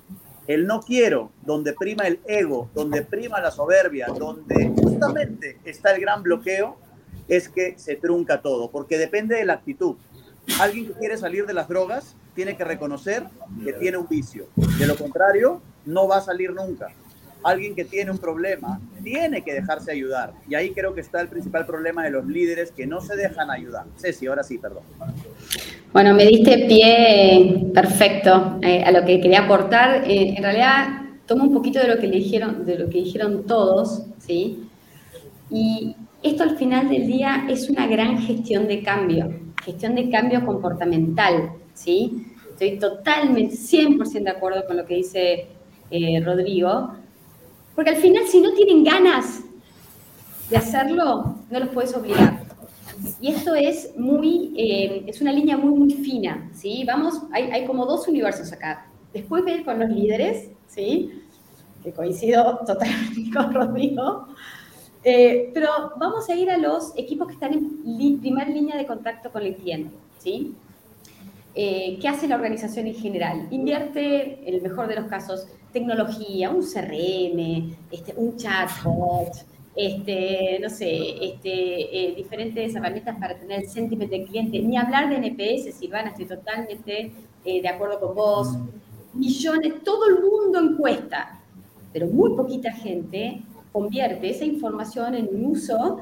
[0.46, 6.00] El no quiero, donde prima el ego, donde prima la soberbia, donde justamente está el
[6.00, 6.76] gran bloqueo,
[7.28, 9.96] es que se trunca todo, porque depende de la actitud.
[10.60, 13.24] Alguien que quiere salir de las drogas tiene que reconocer
[13.64, 14.48] que tiene un vicio.
[14.78, 16.88] De lo contrario, no va a salir nunca.
[17.44, 20.32] Alguien que tiene un problema tiene que dejarse ayudar.
[20.48, 23.50] Y ahí creo que está el principal problema de los líderes que no se dejan
[23.50, 23.86] ayudar.
[23.96, 24.82] Ceci, ahora sí, perdón.
[25.92, 30.04] Bueno, me diste pie perfecto eh, a lo que quería aportar.
[30.08, 33.44] Eh, en realidad, tomo un poquito de lo que le dijeron, de lo que dijeron
[33.46, 34.70] todos, ¿sí?
[35.50, 40.46] Y esto al final del día es una gran gestión de cambio, gestión de cambio
[40.46, 42.26] comportamental, ¿sí?
[42.50, 45.46] Estoy totalmente, 100% de acuerdo con lo que dice
[45.90, 46.94] eh, Rodrigo,
[47.74, 49.42] porque al final si no tienen ganas
[50.48, 52.41] de hacerlo, no los puedes obligar.
[53.20, 56.84] Y esto es muy, eh, es una línea muy, muy fina, ¿sí?
[56.86, 58.86] Vamos, hay, hay como dos universos acá.
[59.12, 61.22] Después ver con los líderes, ¿sí?
[61.82, 64.28] Que coincido totalmente con Rodrigo.
[65.04, 68.86] Eh, pero vamos a ir a los equipos que están en li primer línea de
[68.86, 70.54] contacto con el cliente, ¿sí?
[71.54, 73.46] eh, ¿qué hace la organización en general?
[73.50, 79.32] Invierte, en el mejor de los casos, tecnología, un CRM, este, un chatbot,
[79.74, 84.60] este, no sé, este, eh, diferentes herramientas para tener el sentimiento del cliente.
[84.60, 87.12] Ni hablar de NPS, Silvana, estoy totalmente
[87.44, 88.58] eh, de acuerdo con vos.
[89.14, 91.40] Millones, todo el mundo encuesta,
[91.92, 96.00] pero muy poquita gente convierte esa información en un uso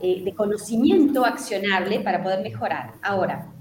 [0.00, 2.92] eh, de conocimiento accionable para poder mejorar.
[3.02, 3.52] Ahora,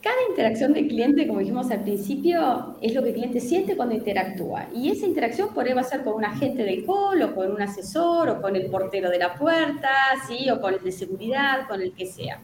[0.00, 3.96] cada interacción del cliente, como dijimos al principio, es lo que el cliente siente cuando
[3.96, 4.68] interactúa.
[4.72, 7.60] Y esa interacción puede va a ser con un agente del call, o con un
[7.60, 9.90] asesor, o con el portero de la puerta,
[10.28, 10.48] ¿sí?
[10.50, 12.40] o con el de seguridad, con el que sea.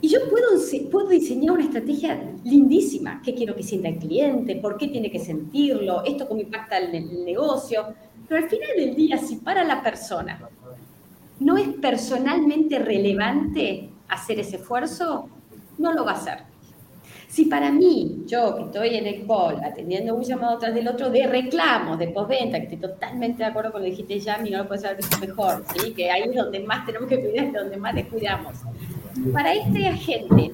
[0.00, 0.46] Y yo puedo,
[0.90, 3.20] puedo diseñar una estrategia lindísima.
[3.24, 4.54] ¿Qué quiero que sienta el cliente?
[4.56, 6.04] ¿Por qué tiene que sentirlo?
[6.04, 7.86] ¿Esto cómo impacta el, el negocio?
[8.28, 10.48] Pero al final del día, si para la persona
[11.40, 15.28] no es personalmente relevante hacer ese esfuerzo,
[15.78, 16.38] no lo va a hacer.
[17.28, 21.10] Si para mí, yo que estoy en el call atendiendo un llamado tras del otro
[21.10, 24.58] de reclamos, de postventa, que estoy totalmente de acuerdo con lo que dijiste ya, no
[24.58, 25.92] lo puedes mejor, ¿sí?
[25.92, 28.54] que ahí es donde más tenemos que cuidar, donde más descuidamos.
[29.32, 30.52] Para este agente,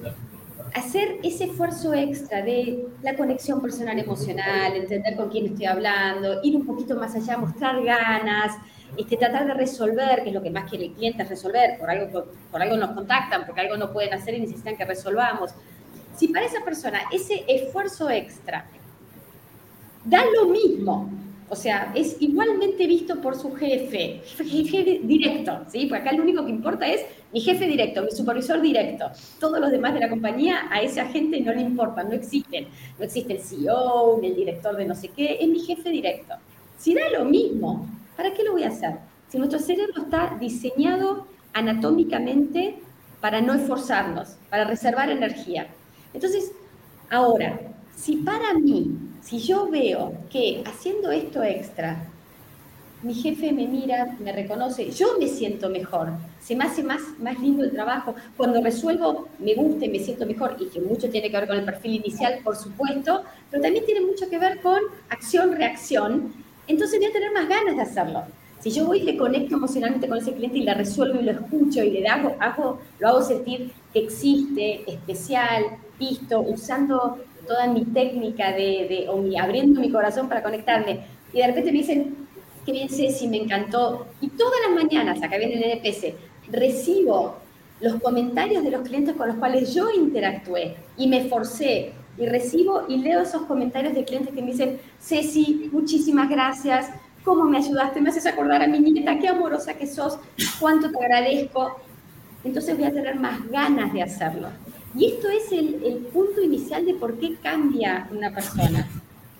[0.73, 6.55] hacer ese esfuerzo extra de la conexión personal emocional, entender con quién estoy hablando, ir
[6.55, 8.57] un poquito más allá, mostrar ganas,
[8.97, 12.25] este, tratar de resolver, que es lo que más quiere el cliente, resolver, por algo,
[12.51, 15.51] por algo nos contactan, porque algo no pueden hacer y necesitan que resolvamos.
[16.15, 18.65] Si para esa persona ese esfuerzo extra
[20.05, 21.09] da lo mismo,
[21.49, 25.85] o sea, es igualmente visto por su jefe, jefe directo, ¿sí?
[25.85, 29.11] Porque acá lo único que importa es mi jefe directo, mi supervisor directo.
[29.39, 32.67] Todos los demás de la compañía a ese agente no le importan, no existen.
[32.97, 36.33] No existe el CEO, ni el director de no sé qué, es mi jefe directo.
[36.77, 38.97] Si da lo mismo, ¿Para qué lo voy a hacer?
[39.27, 42.79] Si nuestro cerebro está diseñado anatómicamente
[43.21, 45.67] para no esforzarnos, para reservar energía.
[46.13, 46.51] Entonces,
[47.09, 47.59] ahora,
[47.95, 52.05] si para mí, si yo veo que haciendo esto extra,
[53.01, 56.09] mi jefe me mira, me reconoce, yo me siento mejor,
[56.41, 60.55] se me hace más, más lindo el trabajo, cuando resuelvo me gusta me siento mejor,
[60.59, 64.01] y que mucho tiene que ver con el perfil inicial, por supuesto, pero también tiene
[64.01, 66.33] mucho que ver con acción-reacción,
[66.67, 68.23] entonces voy a tener más ganas de hacerlo.
[68.59, 71.31] Si yo voy y le conecto emocionalmente con ese cliente y la resuelvo y lo
[71.31, 75.65] escucho y le hago, hago, lo hago sentir que existe, especial,
[75.99, 81.01] visto, usando toda mi técnica de, o mi, abriendo mi corazón para conectarme,
[81.33, 82.15] y de repente me dicen,
[82.65, 86.13] qué bien si me encantó, y todas las mañanas, acá viene el NPS,
[86.49, 87.35] recibo
[87.81, 92.83] los comentarios de los clientes con los cuales yo interactué y me forcé y recibo
[92.87, 96.89] y leo esos comentarios de clientes que me dicen, Ceci, muchísimas gracias,
[97.23, 100.17] cómo me ayudaste, me haces acordar a mi nieta, qué amorosa que sos,
[100.59, 101.79] cuánto te agradezco.
[102.43, 104.49] Entonces voy a tener más ganas de hacerlo.
[104.95, 108.87] Y esto es el, punto inicial de por qué cambia una persona.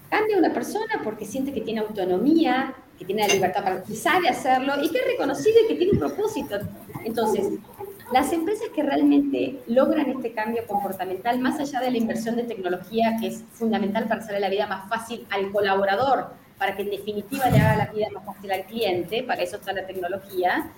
[0.10, 4.30] Cambia una persona porque siente que tiene autonomía, que tiene la libertad para que sabe
[4.30, 6.56] hacerlo y que es reconocido y que tiene un propósito.
[7.04, 7.50] Entonces,
[8.14, 13.18] las empresas que realmente logran este cambio comportamental, más allá de la inversión de tecnología,
[13.20, 16.28] que es fundamental para hacerle la vida más fácil al colaborador,
[16.60, 19.74] para que en definitiva le haga la vida más fácil al cliente, para eso está
[19.74, 20.72] la tecnología,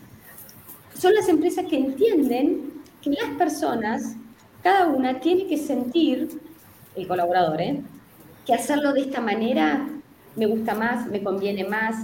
[0.97, 4.15] son las empresas que entienden que las personas,
[4.63, 6.41] cada una tiene que sentir,
[6.95, 7.81] el colaborador, ¿eh?
[8.45, 9.89] que hacerlo de esta manera
[10.37, 11.97] me gusta más, me conviene más,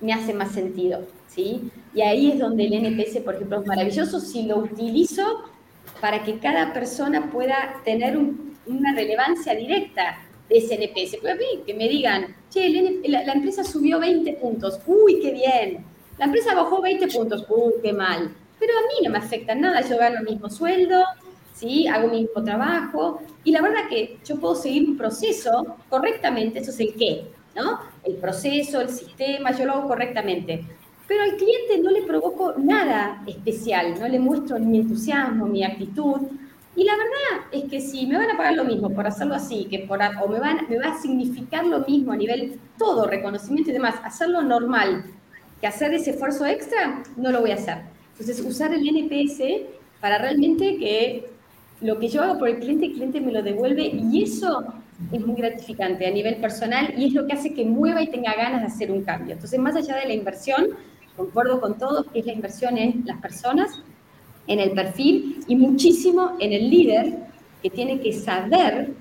[0.00, 1.06] me hace más sentido.
[1.28, 1.70] ¿sí?
[1.94, 5.44] Y ahí es donde el NPS, por ejemplo, es maravilloso si lo utilizo
[6.00, 8.18] para que cada persona pueda tener
[8.66, 11.18] una relevancia directa de ese NPS.
[11.20, 12.68] Pues a mí, que me digan, che,
[13.08, 15.84] la, la, empresa subió 20 puntos, uy, qué bien.
[16.18, 18.34] La empresa bajó 20 puntos, uy, qué mal.
[18.58, 21.04] Pero a mí no me afecta nada, yo gano el mismo sueldo,
[21.54, 21.86] ¿sí?
[21.86, 23.20] hago mi mismo trabajo.
[23.44, 27.26] Y la verdad que yo puedo seguir un proceso correctamente, eso es el qué,
[27.58, 27.80] ¿no?
[28.04, 30.64] El proceso, el sistema, yo lo hago correctamente
[31.08, 36.20] pero al cliente no le provoco nada especial, no le muestro mi entusiasmo, mi actitud.
[36.76, 39.64] Y la verdad es que si me van a pagar lo mismo por hacerlo así,
[39.70, 43.70] que por, o me, van, me va a significar lo mismo a nivel todo, reconocimiento
[43.70, 45.06] y demás, hacerlo normal,
[45.62, 47.78] que hacer ese esfuerzo extra, no lo voy a hacer.
[48.12, 49.40] Entonces, usar el NPS
[50.00, 51.30] para realmente que
[51.80, 54.74] lo que yo hago por el cliente, el cliente me lo devuelve y eso
[55.12, 58.34] es muy gratificante a nivel personal y es lo que hace que mueva y tenga
[58.34, 59.34] ganas de hacer un cambio.
[59.34, 60.68] Entonces, más allá de la inversión,
[61.16, 63.82] concuerdo con todos que es la inversión en las personas,
[64.46, 67.18] en el perfil y muchísimo en el líder
[67.62, 68.92] que tiene que saber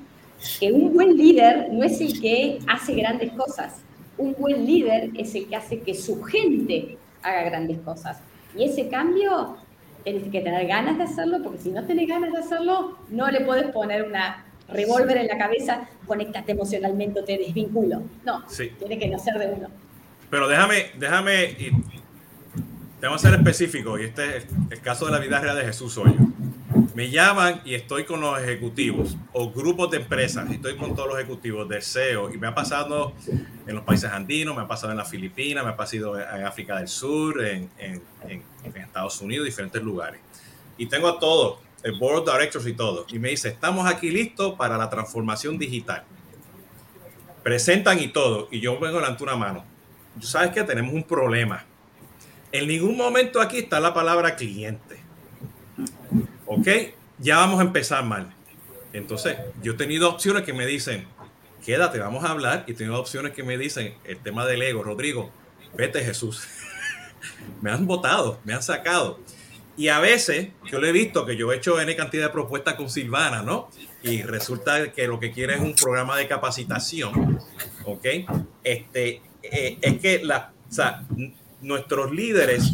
[0.60, 3.82] que un buen líder no es el que hace grandes cosas,
[4.18, 8.20] un buen líder es el que hace que su gente haga grandes cosas.
[8.56, 9.58] Y ese cambio
[10.04, 13.42] tienes que tener ganas de hacerlo, porque si no tienes ganas de hacerlo, no le
[13.42, 18.02] puedes poner una revólver en la cabeza, conéctate emocionalmente o te desvinculo.
[18.26, 18.44] No,
[18.80, 19.70] tiene que nacer de uno.
[20.30, 21.56] Pero déjame, déjame,
[23.02, 25.98] vamos a ser específico, y este es el caso de la vida real de Jesús
[25.98, 26.14] hoy.
[26.94, 31.10] Me llaman y estoy con los ejecutivos o grupos de empresas, y estoy con todos
[31.10, 33.14] los ejecutivos de SEO, y me ha pasado
[33.66, 36.78] en los países andinos, me ha pasado en las Filipinas, me ha pasado en África
[36.78, 40.20] del Sur, en, en, en Estados Unidos, diferentes lugares.
[40.78, 44.10] Y tengo a todos, el board of directors y todo, y me dice, estamos aquí
[44.10, 46.04] listos para la transformación digital.
[47.44, 49.78] Presentan y todo, y yo vengo delante una mano
[50.22, 51.66] sabes que tenemos un problema.
[52.52, 54.98] En ningún momento aquí está la palabra cliente.
[56.46, 56.68] ¿Ok?
[57.20, 58.34] Ya vamos a empezar mal.
[58.94, 61.06] Entonces, yo he tenido opciones que me dicen,
[61.66, 62.64] quédate, vamos a hablar.
[62.68, 65.32] Y he tenido opciones que me dicen, el tema del ego, Rodrigo,
[65.76, 66.48] vete Jesús.
[67.62, 69.20] me han votado, me han sacado.
[69.78, 72.74] Y a veces yo le he visto que yo he hecho N cantidad de propuestas
[72.74, 73.70] con Silvana, ¿no?
[74.02, 77.40] Y resulta que lo que quiere es un programa de capacitación,
[77.86, 78.06] ¿ok?
[78.64, 80.52] Este, eh, es que la,
[81.62, 82.72] nuestros líderes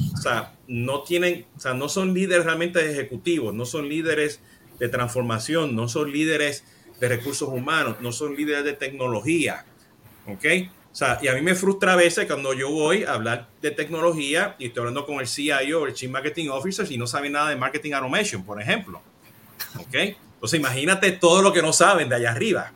[0.67, 4.39] no tienen, o sea, no son líderes realmente ejecutivos, no son líderes
[4.79, 6.63] de transformación, no son líderes
[7.01, 9.65] de recursos humanos, no son líderes de tecnología.
[10.25, 10.45] ¿Ok?
[10.93, 13.71] O sea, y a mí me frustra a veces cuando yo voy a hablar de
[13.71, 17.49] tecnología y estoy hablando con el CIO, el Chief Marketing Officer, y no saben nada
[17.49, 19.01] de Marketing Automation, por ejemplo.
[19.79, 19.95] ¿Ok?
[19.95, 22.71] Entonces, imagínate todo lo que no saben de allá arriba.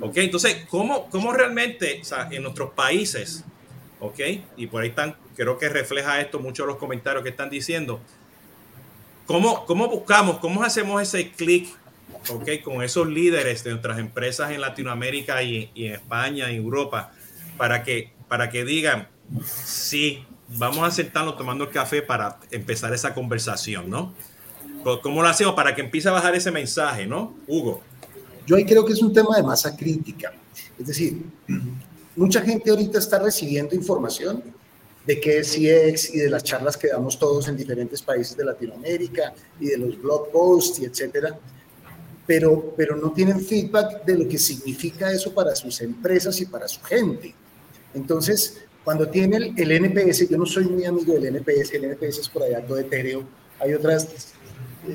[0.00, 0.16] ¿Ok?
[0.16, 3.44] Entonces, ¿cómo, cómo realmente, o sea, en nuestros países,
[4.00, 4.20] ¿ok?
[4.56, 8.00] Y por ahí están, creo que refleja esto mucho los comentarios que están diciendo.
[9.26, 11.68] ¿Cómo, cómo buscamos, cómo hacemos ese clic,
[12.28, 12.62] ¿ok?
[12.62, 17.13] Con esos líderes de nuestras empresas en Latinoamérica y, y, en España, en Europa,
[17.56, 19.08] para que, para que digan,
[19.64, 24.14] sí, vamos a sentarnos tomando el café para empezar esa conversación, ¿no?
[25.02, 27.34] ¿Cómo lo hacemos para que empiece a bajar ese mensaje, ¿no?
[27.46, 27.82] Hugo.
[28.46, 30.32] Yo ahí creo que es un tema de masa crítica.
[30.78, 31.22] Es decir,
[32.16, 34.42] mucha gente ahorita está recibiendo información
[35.06, 38.44] de qué es CX y de las charlas que damos todos en diferentes países de
[38.44, 41.38] Latinoamérica y de los blog posts y etcétera,
[42.26, 46.68] pero, pero no tienen feedback de lo que significa eso para sus empresas y para
[46.68, 47.34] su gente.
[47.94, 52.18] Entonces, cuando tiene el, el NPS, yo no soy muy amigo del NPS, el NPS
[52.18, 53.24] es por allá todo etéreo,
[53.60, 54.34] hay otras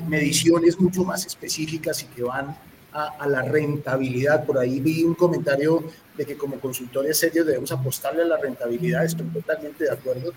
[0.08, 2.56] mediciones mucho más específicas y que van
[2.92, 4.44] a, la rentabilidad.
[4.44, 5.84] Por ahí vi un comentario
[6.16, 10.32] de que como consultores serios debemos apostarle a la rentabilidad, estoy totalmente de acuerdo,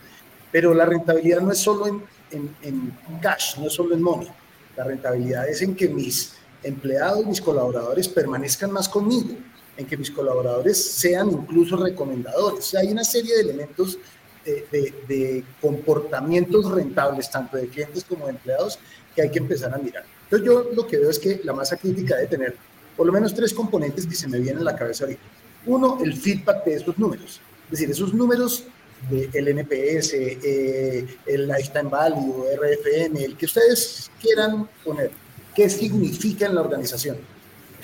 [0.52, 4.30] pero la rentabilidad no es solo en, en, cash, no es solo en money,
[4.78, 9.36] la rentabilidad es en que mis empleados, mis colaboradores permanezcan más conmigo,
[9.78, 12.76] en que mis colaboradores sean incluso recomendadores.
[12.76, 13.98] hay una serie de elementos
[14.46, 18.78] de, de, de, comportamientos rentables, tanto de clientes como de empleados,
[19.16, 20.04] que hay que empezar a mirar.
[20.24, 22.56] Entonces yo lo que veo es que la masa crítica debe tener
[22.96, 25.22] por lo menos tres componentes que se me vienen a la cabeza ahorita.
[25.66, 27.42] Uno, el feedback de estos números.
[27.66, 28.66] Es decir, esos números
[29.10, 35.12] del NPS, eh, el Lifetime Value, RFM, el que ustedes quieran poner.
[35.56, 37.18] ¿Qué significa en la organización?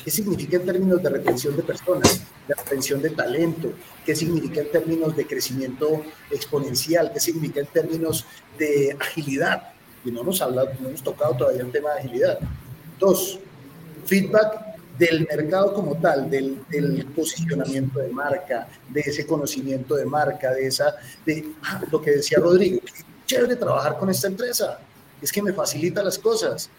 [0.04, 3.74] ¿Qué significa en términos de retención de personas, de retención de talento?
[4.06, 7.12] ¿Qué significa en términos de crecimiento exponencial?
[7.14, 8.26] ¿Qué significa en términos
[8.58, 9.74] de agilidad?
[10.04, 12.40] y no hemos hablado, no hemos tocado todavía el tema de agilidad.
[12.98, 13.40] Dos,
[14.06, 20.52] feedback del mercado como tal, del, del, posicionamiento de marca, de ese conocimiento de marca,
[20.52, 22.82] de esa, de ah, lo que decía Rodrigo,
[23.26, 24.80] chévere trabajar con esta empresa,
[25.22, 26.70] es que me facilita las cosas.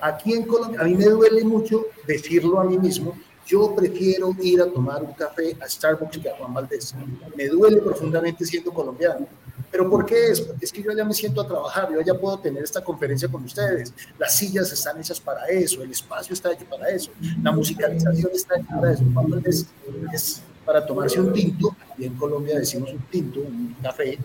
[0.00, 4.60] aquí en Colombia, a mí me duele mucho decirlo a mí mismo, yo prefiero ir
[4.60, 6.94] a tomar un café a Starbucks que a Juan Valdés.
[7.36, 9.26] Me duele profundamente siendo colombiano.
[9.70, 10.46] ¿Pero por qué es?
[10.60, 13.44] Es que yo ya me siento a trabajar, yo ya puedo tener esta conferencia con
[13.44, 13.92] ustedes.
[14.18, 17.10] Las sillas están hechas para eso, el espacio está hecho para eso,
[17.42, 19.04] la musicalización está hecha para eso.
[19.44, 19.66] Es,
[20.12, 24.18] es para tomarse un tinto, y en Colombia decimos un tinto, un café,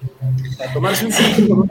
[0.58, 1.68] para tomarse un tinto.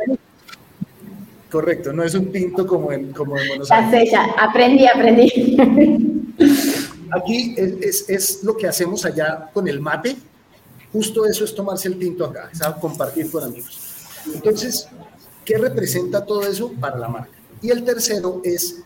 [1.55, 3.93] Correcto, no es un tinto como en, como en Buenos Aires.
[3.93, 5.57] Ya sé, ya, aprendí, aprendí.
[7.12, 10.17] Aquí es, es lo que hacemos allá con el mate,
[10.94, 13.81] Justo eso es tomarse el tinto acá, es compartir con amigos.
[14.33, 14.88] Entonces,
[15.44, 17.37] ¿qué representa todo eso para la marca?
[17.61, 18.83] Y el tercero es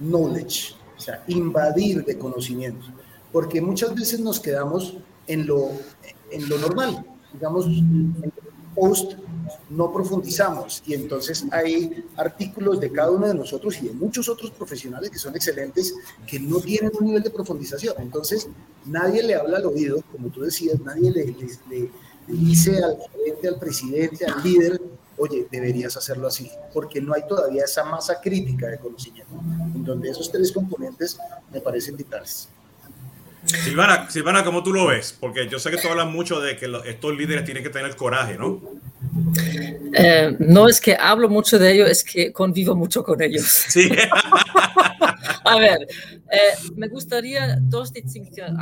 [0.00, 2.84] knowledge, o sea, invadir de conocimiento,
[3.30, 4.96] porque muchas veces nos quedamos
[5.28, 5.70] en lo,
[6.32, 8.32] en lo normal, digamos, en
[8.74, 9.12] post
[9.70, 14.50] no profundizamos y entonces hay artículos de cada uno de nosotros y de muchos otros
[14.50, 15.94] profesionales que son excelentes
[16.26, 17.94] que no tienen un nivel de profundización.
[17.98, 18.48] Entonces
[18.86, 21.34] nadie le habla al oído, como tú decías, nadie le,
[22.26, 22.98] dice al
[23.48, 24.80] al presidente, al líder,
[25.16, 29.32] oye, deberías hacerlo así, porque no hay todavía esa masa crítica de conocimiento,
[29.74, 31.18] en donde esos tres componentes
[31.52, 32.48] me parecen vitales.
[33.44, 35.16] Silvana, Silvana, ¿cómo tú lo ves?
[35.18, 38.38] Porque yo sé que tú hablas mucho de que estos líderes tienen que tener coraje,
[38.38, 38.60] ¿no?
[39.94, 43.44] Eh, no es que hablo mucho de ellos, es que convivo mucho con ellos.
[43.68, 43.90] Sí.
[45.44, 45.86] A ver,
[46.30, 48.54] eh, me gustaría dos distinciones.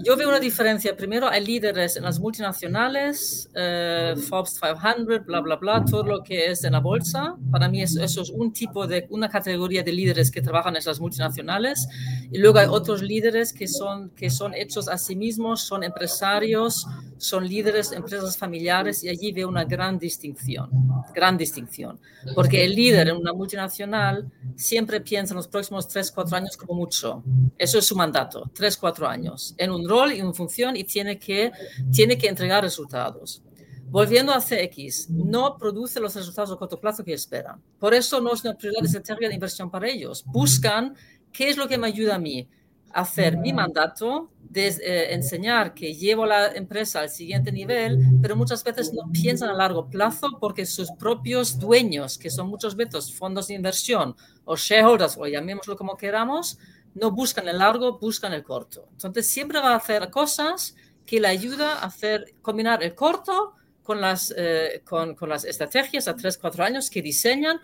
[0.00, 0.96] Yo veo una diferencia.
[0.96, 6.50] Primero, hay líderes en las multinacionales, eh, Forbes 500, bla, bla, bla, todo lo que
[6.50, 7.36] es en la bolsa.
[7.50, 11.00] Para mí eso, es un tipo de, una categoría de líderes que trabajan en esas
[11.00, 11.88] multinacionales.
[12.30, 16.86] Y luego hay otros líderes que son, que son hechos a sí mismos, son empresarios,
[17.16, 20.70] son líderes de empresas familiares y allí veo una gran distinción,
[21.12, 21.98] gran distinción.
[22.34, 26.74] Porque el líder en una multinacional siempre piensa en los próximos 3, 4 años como
[26.74, 27.22] mucho.
[27.58, 31.18] Eso es su mandato, 3, 4 años, en un rol y una función y tiene
[31.18, 31.50] que,
[31.90, 33.42] tiene que entregar resultados.
[33.90, 37.62] Volviendo a CX, no produce los resultados a corto plazo que esperan.
[37.78, 40.24] Por eso no es una prioridad estratégica de inversión para ellos.
[40.26, 40.94] Buscan
[41.32, 42.48] qué es lo que me ayuda a mí
[42.92, 48.64] hacer mi mandato, de, eh, enseñar que llevo la empresa al siguiente nivel, pero muchas
[48.64, 53.48] veces no piensan a largo plazo porque sus propios dueños, que son muchos veces fondos
[53.48, 56.58] de inversión o shareholders, o llamémoslo como queramos,
[57.00, 58.88] no buscan el largo, buscan el corto.
[58.92, 60.74] Entonces siempre va a hacer cosas
[61.06, 66.08] que le ayuda a hacer, combinar el corto con las, eh, con, con, las estrategias
[66.08, 67.58] a 3, 4 años que diseñan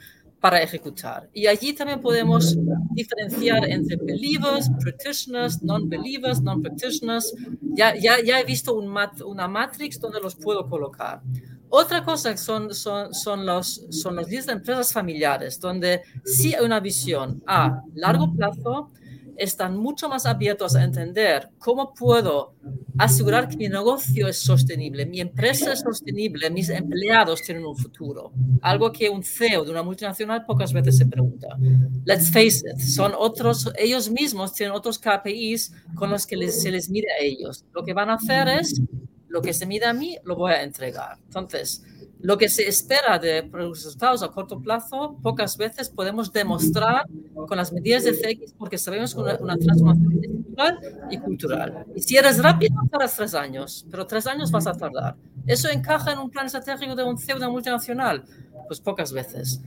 [0.44, 1.30] para ejecutar.
[1.32, 2.54] Y allí también podemos
[2.90, 7.34] diferenciar entre believers, practitioners, non-believers, non-practitioners.
[7.74, 11.22] Ya, ya, ya he visto un mat, una matrix donde los puedo colocar.
[11.70, 16.78] Otra cosa son, son, son, los, son los de empresas familiares, donde sí hay una
[16.78, 18.90] visión a largo plazo,
[19.36, 22.54] están mucho más abiertos a entender cómo puedo
[22.98, 28.32] asegurar que mi negocio es sostenible, mi empresa es sostenible, mis empleados tienen un futuro.
[28.62, 31.56] Algo que un CEO de una multinacional pocas veces se pregunta.
[32.04, 36.88] Let's face it, son otros, ellos mismos tienen otros KPIs con los que se les
[36.88, 37.64] mide a ellos.
[37.72, 38.80] Lo que van a hacer es,
[39.28, 41.18] lo que se mide a mí, lo voy a entregar.
[41.26, 41.82] Entonces,
[42.24, 47.04] lo que se espera de resultados a corto plazo, pocas veces podemos demostrar
[47.34, 50.78] con las medidas de CX porque sabemos que una, una transformación estructural
[51.10, 51.84] y cultural.
[51.94, 55.16] Y si eres rápido, tardas tres años, pero tres años vas a tardar.
[55.46, 58.24] ¿Eso encaja en un plan estratégico de un CEO de multinacional?
[58.68, 59.60] Pues pocas veces.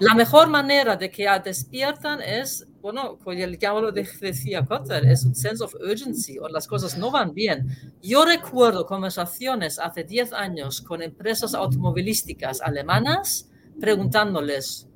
[0.00, 5.64] La mejor manera de que despiertan es, bueno, como lo decía Kotter, es un sense
[5.64, 7.66] of urgency o las cosas no van bien.
[8.02, 13.48] Yo recuerdo conversaciones hace 10 años con empresas automovilísticas alemanas
[13.80, 14.86] preguntándoles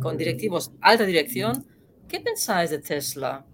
[0.00, 1.64] con directivos, alta dirección,
[2.08, 3.46] ¿qué pensáis de Tesla?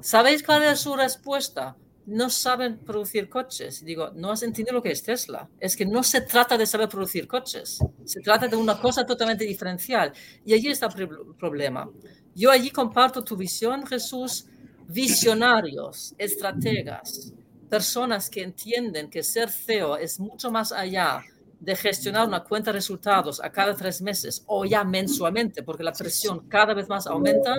[0.00, 1.76] ¿Sabéis cuál es su respuesta?
[2.06, 3.84] no saben producir coches.
[3.84, 5.48] Digo, no has entendido lo que es Tesla.
[5.60, 7.78] Es que no se trata de saber producir coches.
[8.04, 10.12] Se trata de una cosa totalmente diferencial.
[10.44, 11.88] Y allí está el problema.
[12.34, 14.46] Yo allí comparto tu visión, Jesús.
[14.88, 17.32] Visionarios, estrategas,
[17.70, 21.22] personas que entienden que ser CEO es mucho más allá
[21.60, 25.92] de gestionar una cuenta de resultados a cada tres meses o ya mensualmente, porque la
[25.92, 27.54] presión cada vez más aumenta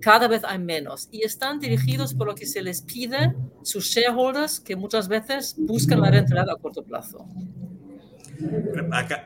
[0.00, 4.58] cada vez hay menos y están dirigidos por lo que se les pide sus shareholders
[4.58, 7.26] que muchas veces buscan la rentabilidad a corto plazo.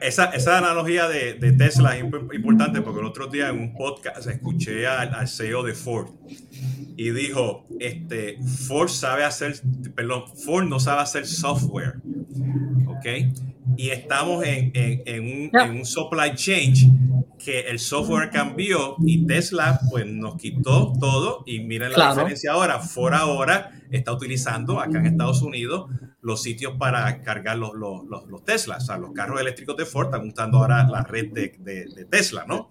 [0.00, 4.26] Esa, esa, analogía de, de, Tesla es importante porque el otro día en un podcast
[4.26, 6.08] escuché al, al, CEO de Ford
[6.96, 9.56] y dijo, este, Ford sabe hacer,
[9.94, 11.94] perdón, Ford no sabe hacer software,
[12.86, 13.06] ¿ok?
[13.76, 16.74] Y estamos en, en, en, un, en un supply chain
[17.44, 22.80] que el software cambió y Tesla pues nos quitó todo y miren la diferencia ahora.
[22.80, 25.90] Ford ahora está utilizando acá en Estados Unidos
[26.22, 28.78] los sitios para cargar los, los, los, Tesla.
[28.78, 32.46] O sea, los carros eléctricos de Ford están usando ahora la red de, de, Tesla,
[32.48, 32.68] ¿no?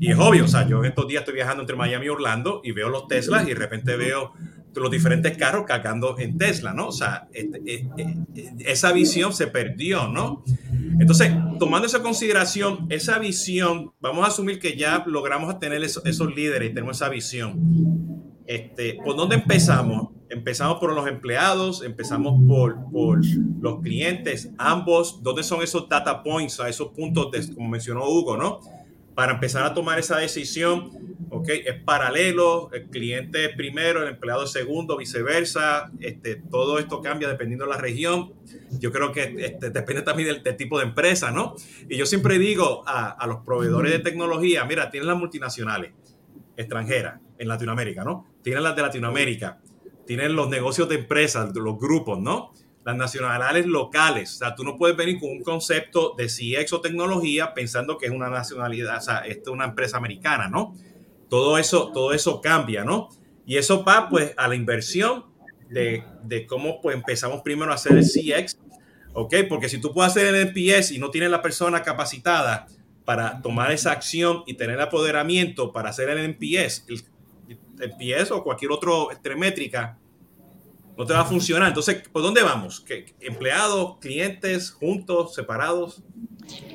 [0.00, 2.60] Y es obvio, o sea, yo en estos días estoy viajando entre Miami y Orlando
[2.64, 4.32] y veo los Teslas y de repente veo
[4.80, 6.88] los diferentes carros cargando en Tesla, ¿no?
[6.88, 10.44] O sea, este, eh, eh, esa visión se perdió, ¿no?
[10.98, 16.70] Entonces, tomando esa consideración, esa visión, vamos a asumir que ya logramos tener esos, líderes
[16.70, 17.58] y tenemos esa visión.
[18.46, 20.08] Este, ¿Por dónde empezamos?
[20.28, 23.20] Empezamos por los empleados, empezamos por, por
[23.60, 25.22] los clientes, ambos.
[25.22, 28.60] ¿Dónde son esos data points, esos puntos, de, como mencionó Hugo, ¿no?
[29.16, 30.90] Para empezar a tomar esa decisión,
[31.30, 31.48] ¿ok?
[31.48, 37.70] Es paralelo, el cliente primero, el empleado segundo, viceversa, este, todo esto cambia dependiendo de
[37.70, 38.34] la región.
[38.78, 41.56] Yo creo que este, depende también del, tipo de empresa, ¿no?
[41.88, 45.92] Y yo siempre digo a, a, los proveedores de tecnología, mira, tienen las multinacionales
[46.54, 48.26] extranjeras en Latinoamérica, ¿no?
[48.42, 49.62] Tienen las de Latinoamérica,
[50.06, 52.52] tienen los negocios de empresas, los grupos, ¿no?
[52.86, 54.36] Las nacionalidades locales.
[54.36, 58.06] O sea, tú no puedes venir con un concepto de CX o tecnología pensando que
[58.06, 60.72] es una nacionalidad, o sea, esto es una empresa americana, ¿no?
[61.28, 63.08] Todo eso, todo eso cambia, ¿no?
[63.44, 65.24] Y eso va pues a la inversión
[65.68, 68.56] de, de cómo pues empezamos primero a hacer el CX,
[69.14, 69.34] ¿ok?
[69.48, 72.68] Porque si tú puedes hacer el NPS y no tienes la persona capacitada
[73.04, 77.02] para tomar esa acción y tener apoderamiento para hacer el NPS, el,
[77.80, 79.98] NPS o cualquier otra métrica,
[80.96, 81.68] no te va a funcionar.
[81.68, 82.80] Entonces, ¿por dónde vamos?
[82.80, 86.02] ¿Qué, ¿Empleados, clientes, juntos, separados?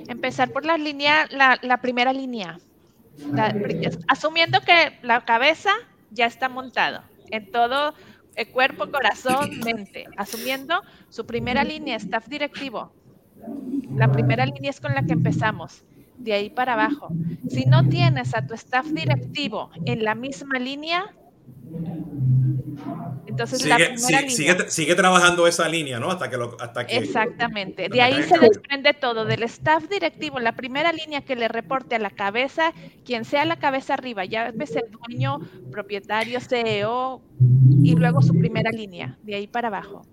[0.08, 2.60] Empezar por la línea, la, la primera línea.
[4.08, 5.72] asumiendo que la cabeza
[6.12, 7.02] ya está montado
[7.32, 7.94] en todo
[8.36, 10.06] el cuerpo, corazón, mente.
[10.18, 12.92] Asumiendo su primera línea, staff directivo.
[13.96, 15.84] La primera línea es con la que empezamos
[16.18, 17.10] de ahí para abajo.
[17.50, 21.14] Si no tienes a tu staff directivo en la misma línea,
[23.28, 26.12] entonces sigue, sigue, trabajando esa línea, ¿no?
[26.12, 27.88] Hasta que hasta que, Exactamente.
[27.90, 29.26] De ahí se desprende todo.
[29.26, 32.74] Del staff directivo, la primera línea que le reporte a la cabeza,
[33.06, 35.40] quien sea la cabeza arriba, ya ves el dueño,
[35.72, 37.22] propietario, CEO,
[37.84, 40.04] y luego su primera línea, de ahí para abajo.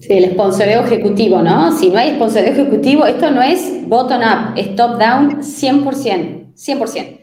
[0.00, 1.76] Sí, el sponsoreo ejecutivo, ¿no?
[1.78, 7.15] Si no hay sponsoreo ejecutivo, esto no es bottom-up, es top-down 100%, 100%.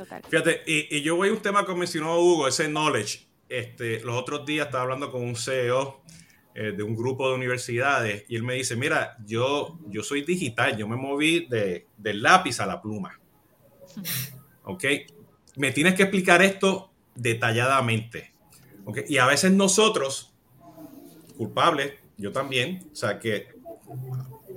[0.00, 0.22] Total.
[0.28, 3.26] Fíjate, y, yo voy a un tema que mencionó Hugo, ese knowledge.
[3.48, 6.00] Este, los otros días estaba hablando con un CEO
[6.54, 10.76] eh, de un grupo de universidades y él me dice, mira, yo, yo soy digital,
[10.76, 13.20] yo me moví de, del lápiz a la pluma.
[14.64, 14.84] ¿Ok?
[15.56, 18.32] Me tienes que explicar esto detalladamente.
[18.86, 19.00] ¿Ok?
[19.08, 20.32] Y a veces nosotros,
[21.36, 23.48] culpables, yo también, o sea que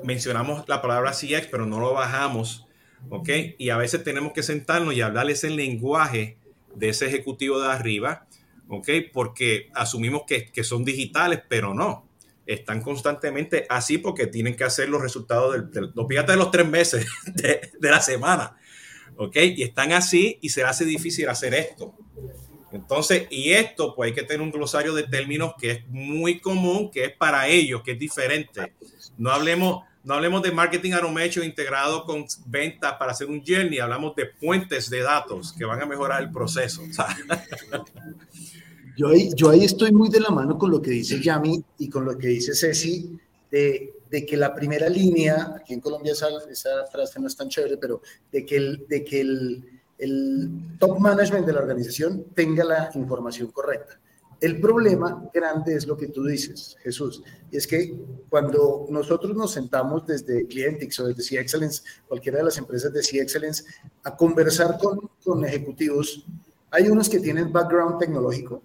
[0.04, 2.66] mencionamos la palabra CX, pero no lo bajamos,
[3.10, 3.30] ¿ok?
[3.58, 6.38] Y a veces tenemos que sentarnos y hablarles el lenguaje
[6.76, 8.28] de ese ejecutivo de arriba,
[8.68, 8.90] ¿ok?
[9.12, 12.08] Porque asumimos que, que son digitales, pero no.
[12.46, 16.68] Están constantemente así porque tienen que hacer los resultados del, del los de los tres
[16.68, 18.58] meses de, de la semana,
[19.16, 19.38] ¿ok?
[19.56, 21.96] Y están así y se hace difícil hacer esto.
[22.74, 26.90] Entonces, y esto, pues hay que tener un glosario de términos que es muy común,
[26.90, 28.74] que es para ellos, que es diferente.
[29.16, 34.16] No hablemos, no hablemos de marketing automation integrado con ventas para hacer un journey, hablamos
[34.16, 36.82] de puentes de datos que van a mejorar el proceso.
[38.96, 41.90] Yo ahí, yo ahí estoy muy de la mano con lo que dice Yami y
[41.90, 43.18] con lo que dice Ceci,
[43.50, 47.50] de, de que la primera línea, aquí en Colombia esa, esa frase no es tan
[47.50, 49.66] chévere, pero de que el, de que el
[50.04, 50.50] el
[50.80, 54.00] top management de la organización tenga la información correcta.
[54.44, 57.98] El problema grande es lo que tú dices, Jesús, y es que
[58.30, 63.64] cuando nosotros nos sentamos desde Clientix o desde C-Excellence, cualquiera de las empresas de C-Excellence,
[64.04, 66.26] a conversar con, con ejecutivos,
[66.72, 68.62] hay unos que tienen background tecnológico,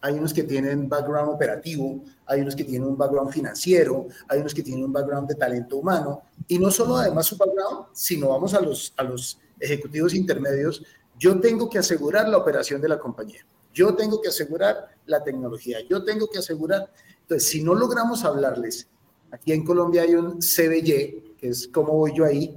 [0.00, 4.54] hay unos que tienen background operativo, hay unos que tienen un background financiero, hay unos
[4.54, 8.54] que tienen un background de talento humano, y no solo además su background, sino vamos
[8.54, 10.82] a los, a los ejecutivos intermedios,
[11.18, 15.78] yo tengo que asegurar la operación de la compañía, yo tengo que asegurar la tecnología,
[15.88, 16.92] yo tengo que asegurar.
[17.22, 18.88] Entonces, si no logramos hablarles,
[19.30, 22.56] aquí en Colombia hay un CBY, que es cómo voy yo ahí,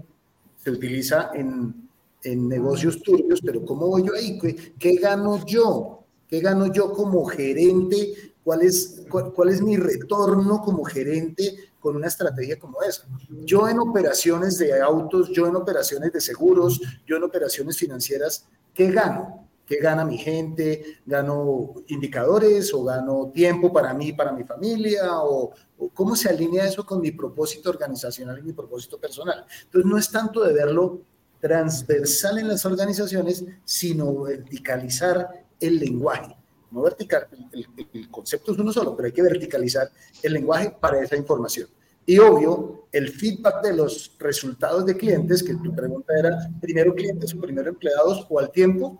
[0.57, 1.89] se utiliza en,
[2.23, 4.37] en negocios turbios, pero ¿cómo voy yo ahí?
[4.39, 6.03] ¿Qué, ¿Qué, gano yo?
[6.27, 8.33] ¿Qué gano yo como gerente?
[8.43, 13.03] ¿Cuál es, cuál es mi retorno como gerente con una estrategia como esa.
[13.43, 18.91] Yo en operaciones de autos, yo en operaciones de seguros, yo en operaciones financieras, ¿qué
[18.91, 19.40] gano?
[19.71, 20.99] ¿Qué gana mi gente?
[21.05, 25.21] ¿Gano indicadores o gano tiempo para mí, para mi familia?
[25.21, 25.53] ¿O,
[25.93, 29.45] cómo se alinea eso con mi propósito organizacional y mi propósito personal?
[29.63, 31.03] Entonces no es tanto de verlo
[31.39, 36.35] transversal en las organizaciones, sino verticalizar el lenguaje
[36.69, 39.89] no vertical, el, concepto es uno solo, pero hay que verticalizar
[40.23, 41.67] el lenguaje para esa información.
[42.05, 47.33] Y obvio, el feedback de los resultados de clientes, que tu pregunta era primero clientes
[47.33, 48.99] o primero empleados o al tiempo,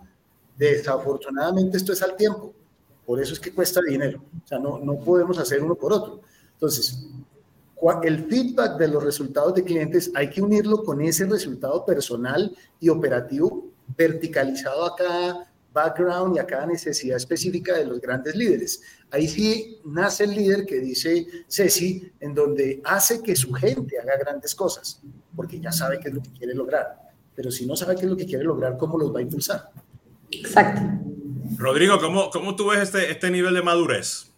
[0.57, 2.53] desafortunadamente esto es al tiempo.
[3.05, 4.23] Por eso es que cuesta dinero.
[4.43, 6.21] O sea, no, no podemos hacer uno por otro.
[6.53, 7.07] Entonces,
[8.03, 12.89] el feedback de los resultados de clientes hay que unirlo con ese resultado personal y
[12.89, 13.65] operativo
[13.97, 18.81] verticalizado a cada background y a cada necesidad específica de los grandes líderes.
[19.09, 24.17] Ahí sí nace el líder que dice Ceci, en donde hace que su gente haga
[24.17, 25.01] grandes cosas,
[25.35, 26.99] porque ya sabe qué es lo que quiere lograr.
[27.35, 29.71] Pero si no sabe qué es lo que quiere lograr, ¿cómo los va a impulsar?
[30.32, 30.82] Exacto.
[31.57, 34.32] Rodrigo, ¿cómo, cómo tú ves este, este nivel de madurez?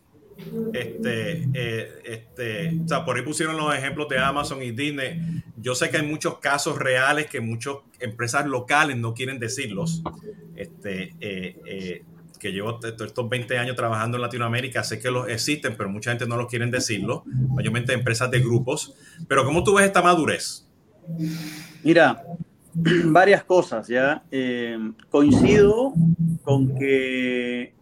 [0.73, 5.43] Este, eh, este, o sea, por ahí pusieron los ejemplos de Amazon y Disney.
[5.57, 10.01] Yo sé que hay muchos casos reales que muchas empresas locales no quieren decirlos,
[10.55, 12.03] este, eh, eh,
[12.39, 16.27] que llevo estos 20 años trabajando en Latinoamérica, sé que los existen, pero mucha gente
[16.27, 18.95] no los quieren decirlo, mayormente empresas de grupos.
[19.27, 20.67] Pero ¿cómo tú ves esta madurez?
[21.83, 22.23] Mira,
[22.73, 24.23] varias cosas, ¿ya?
[24.31, 24.77] Eh,
[25.09, 25.93] coincido
[26.43, 27.73] con que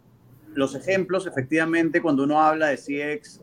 [0.54, 3.42] los ejemplos, efectivamente, cuando uno habla de CX,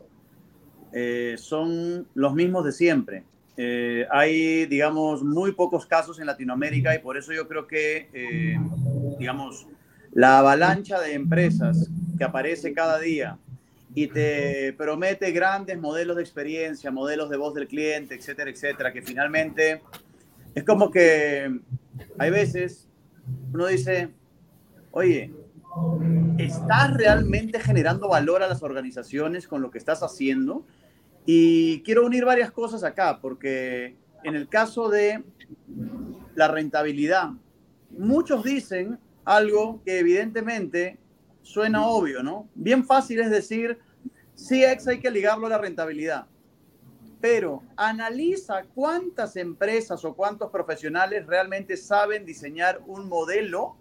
[0.93, 3.23] eh, son los mismos de siempre.
[3.57, 8.57] Eh, hay, digamos, muy pocos casos en Latinoamérica y por eso yo creo que,
[9.19, 9.67] digamos,
[10.13, 13.37] la avalancha de empresas que aparece cada día
[13.93, 19.01] y te promete grandes modelos de experiencia, modelos de voz del cliente, etcétera, etcétera, que
[19.01, 19.81] finalmente
[20.55, 21.59] es como que
[22.17, 22.87] hay veces
[23.53, 24.09] uno dice,
[24.91, 25.33] oye,
[26.37, 30.65] ¿estás realmente generando valor a las organizaciones con lo que estás haciendo?
[31.25, 35.23] Y quiero unir varias cosas acá, porque en el caso de
[36.35, 37.29] la rentabilidad,
[37.91, 40.97] muchos dicen algo que evidentemente
[41.41, 42.47] suena obvio, ¿no?
[42.55, 43.77] Bien fácil es decir,
[44.49, 46.25] ex hay que ligarlo a la rentabilidad
[47.21, 53.75] pero analiza cuántas empresas o cuántos profesionales realmente saben diseñar un modelo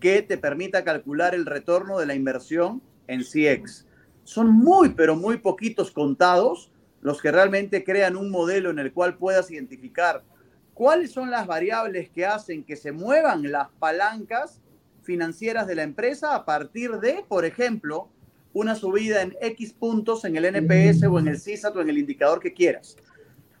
[0.00, 3.86] que te permita calcular el retorno de la inversión en CX.
[4.24, 9.16] Son muy, pero muy poquitos contados los que realmente crean un modelo en el cual
[9.16, 10.24] puedas identificar
[10.74, 14.60] cuáles son las variables que hacen que se muevan las palancas
[15.02, 18.10] financieras de la empresa a partir de, por ejemplo,
[18.56, 21.98] una subida en X puntos en el NPS o en el CISAT o en el
[21.98, 22.96] indicador que quieras.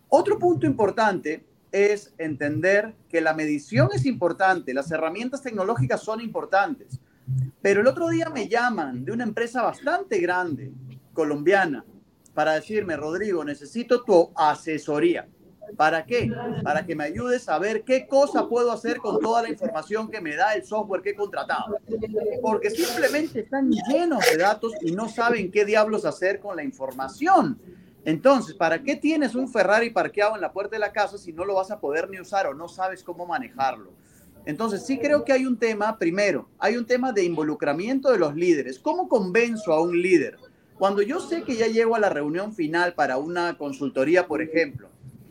[0.08, 6.98] Otro punto importante es entender que la medición es importante, las herramientas tecnológicas son importantes,
[7.60, 10.72] pero el otro día me llaman de una empresa bastante grande,
[11.12, 11.84] colombiana,
[12.32, 15.28] para decirme, Rodrigo, necesito tu asesoría.
[15.76, 16.30] ¿Para qué?
[16.62, 20.20] Para que me ayudes a ver qué cosa puedo hacer con toda la información que
[20.20, 21.76] me da el software que he contratado.
[22.40, 27.58] Porque simplemente están llenos de datos y no saben qué diablos hacer con la información.
[28.04, 31.44] Entonces, ¿para qué tienes un Ferrari parqueado en la puerta de la casa si no
[31.44, 33.90] lo vas a poder ni usar o no sabes cómo manejarlo?
[34.44, 38.36] Entonces, sí creo que hay un tema, primero, hay un tema de involucramiento de los
[38.36, 38.78] líderes.
[38.78, 40.38] ¿Cómo convenzo a un líder?
[40.78, 44.88] Cuando yo sé que ya llego a la reunión final para una consultoría, por ejemplo,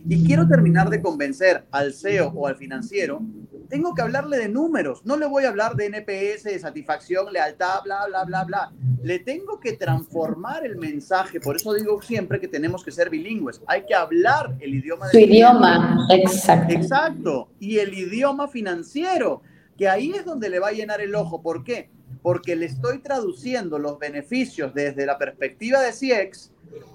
[0.08, 3.22] y quiero terminar de convencer al CEO o al financiero,
[3.70, 5.04] tengo que hablarle de números.
[5.06, 8.74] No le voy a hablar de NPS, de satisfacción, lealtad, bla, bla, bla, bla.
[9.02, 11.40] Le tengo que transformar el mensaje.
[11.40, 13.62] Por eso digo siempre que tenemos que ser bilingües.
[13.68, 15.10] Hay que hablar el idioma.
[15.10, 16.74] Su idioma, exacto.
[16.74, 17.50] Exacto.
[17.60, 19.42] Y el idioma financiero,
[19.78, 21.42] que ahí es donde le va a llenar el ojo.
[21.42, 21.90] ¿Por qué?
[22.22, 26.52] Porque le estoy traduciendo los beneficios desde la perspectiva de CX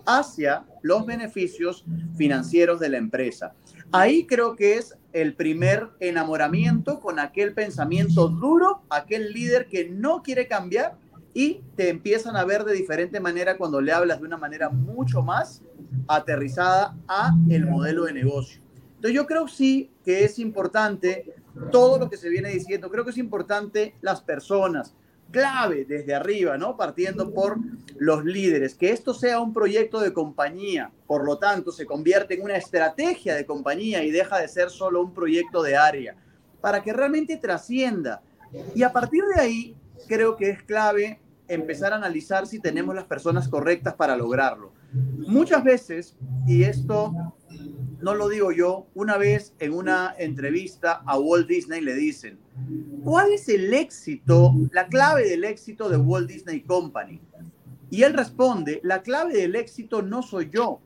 [0.07, 1.85] hacia los beneficios
[2.17, 3.55] financieros de la empresa.
[3.93, 10.23] Ahí creo que es el primer enamoramiento con aquel pensamiento duro, aquel líder que no
[10.23, 10.97] quiere cambiar
[11.35, 15.23] y te empiezan a ver de diferente manera cuando le hablas de una manera mucho
[15.23, 15.63] más
[16.09, 18.61] aterrizada a el modelo de negocio.
[18.97, 21.35] Entonces yo creo sí que es importante
[21.73, 24.95] todo lo que se viene diciendo, creo que es importante las personas,
[25.31, 26.77] clave desde arriba, ¿no?
[26.77, 27.57] Partiendo por
[27.97, 32.43] los líderes, que esto sea un proyecto de compañía, por lo tanto se convierte en
[32.43, 36.17] una estrategia de compañía y deja de ser solo un proyecto de área,
[36.61, 38.23] para que realmente trascienda.
[38.75, 39.77] Y a partir de ahí,
[40.09, 44.73] creo que es clave empezar a analizar si tenemos las personas correctas para lograrlo.
[44.93, 46.17] Muchas veces,
[46.47, 47.13] y esto
[48.01, 52.39] no lo digo yo, una vez en una entrevista a Walt Disney le dicen,
[53.05, 57.21] ¿cuál es el éxito, la clave del éxito de Walt Disney Company?
[57.91, 60.81] Y él responde, la clave del éxito no soy yo.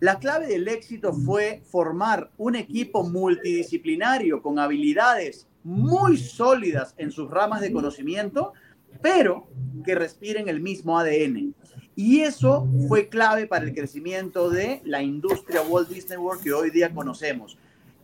[0.00, 7.30] La clave del éxito fue formar un equipo multidisciplinario con habilidades muy sólidas en sus
[7.30, 8.52] ramas de conocimiento,
[9.00, 9.48] pero
[9.84, 11.54] que respiren el mismo ADN.
[11.96, 16.70] Y eso fue clave para el crecimiento de la industria Walt Disney World que hoy
[16.70, 17.56] día conocemos.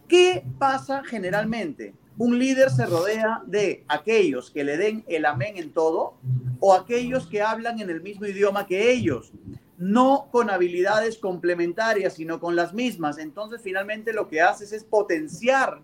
[0.07, 1.95] ¿Qué pasa generalmente?
[2.17, 6.15] Un líder se rodea de aquellos que le den el amén en todo
[6.61, 9.33] o aquellos que hablan en el mismo idioma que ellos,
[9.79, 13.19] no con habilidades complementarias, sino con las mismas.
[13.19, 15.81] Entonces, finalmente lo que haces es potenciar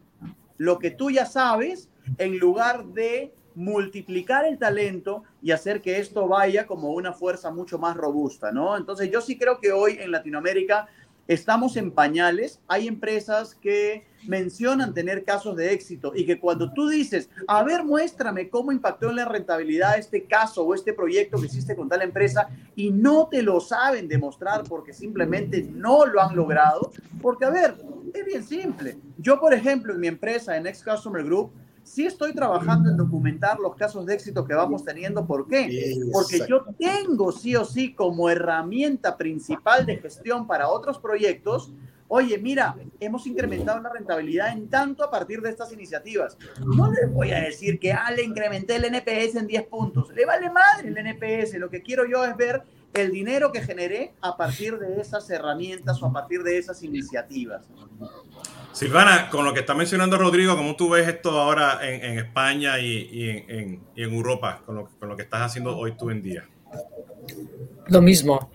[0.58, 1.88] lo que tú ya sabes
[2.18, 7.78] en lugar de multiplicar el talento y hacer que esto vaya como una fuerza mucho
[7.78, 8.76] más robusta, ¿no?
[8.76, 10.86] Entonces yo sí creo que hoy en Latinoamérica
[11.26, 16.88] estamos en pañales, hay empresas que mencionan tener casos de éxito y que cuando tú
[16.88, 21.46] dices, a ver, muéstrame cómo impactó en la rentabilidad este caso o este proyecto que
[21.46, 26.36] hiciste con tal empresa y no te lo saben demostrar porque simplemente no lo han
[26.36, 26.92] logrado,
[27.22, 27.74] porque a ver,
[28.12, 28.98] es bien simple.
[29.18, 31.52] Yo, por ejemplo, en mi empresa, en Ex Customer Group,
[31.86, 35.26] sí estoy trabajando en documentar los casos de éxito que vamos teniendo.
[35.26, 35.94] ¿Por qué?
[36.12, 41.72] Porque yo tengo sí o sí como herramienta principal de gestión para otros proyectos.
[42.08, 46.36] Oye, mira, hemos incrementado la rentabilidad en tanto a partir de estas iniciativas.
[46.64, 50.12] No les voy a decir que, ah, le incrementé el NPS en 10 puntos.
[50.14, 51.54] Le vale madre el NPS.
[51.58, 52.62] Lo que quiero yo es ver
[52.96, 57.66] el dinero que generé a partir de esas herramientas o a partir de esas iniciativas.
[58.72, 63.44] Silvana, con lo que está mencionando Rodrigo, ¿cómo tú ves esto ahora en, España y,
[63.48, 66.48] en, Europa, con lo, que estás haciendo hoy tú en día?
[67.86, 68.50] Lo mismo.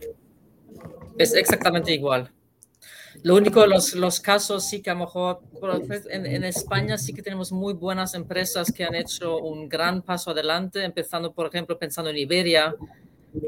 [1.18, 2.32] Es exactamente igual.
[3.24, 5.42] Lo único, los, los casos sí que a lo mejor
[6.10, 10.32] en, en, España sí que tenemos muy buenas empresas que han hecho un gran paso
[10.32, 12.74] adelante, empezando, por ejemplo, pensando en Iberia,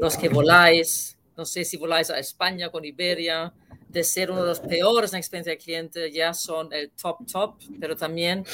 [0.00, 3.52] los que voláis, no sé si voláis a España con Iberia,
[3.88, 7.54] de ser uno de los peores en experiencia de cliente, ya son el top top,
[7.78, 8.44] pero también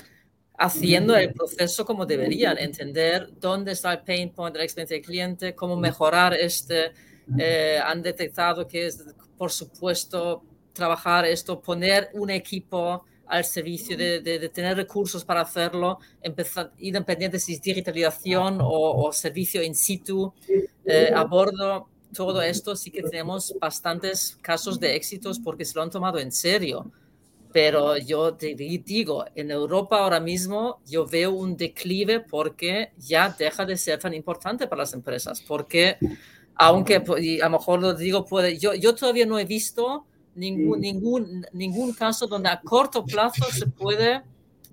[0.58, 5.02] haciendo el proceso como deberían, entender dónde está el pain point de la experiencia de
[5.02, 6.92] cliente, cómo mejorar este.
[7.38, 9.04] Eh, han detectado que es,
[9.38, 15.98] por supuesto, trabajar esto, poner un equipo al servicio de, de, tener recursos para hacerlo,
[16.20, 20.32] empezar, independiente si es digitalización o, o servicio in situ
[20.84, 25.82] eh, a bordo todo esto sí que tenemos bastantes casos de éxitos porque se lo
[25.82, 26.90] han tomado en serio.
[27.52, 33.64] Pero yo te digo, en Europa ahora mismo yo veo un declive porque ya deja
[33.64, 35.40] de ser tan importante para las empresas.
[35.40, 35.96] Porque,
[36.54, 36.96] aunque
[37.42, 41.92] a lo mejor lo digo, puede, yo, yo todavía no he visto ningún, ningún, ningún
[41.92, 44.22] caso donde a corto plazo se puede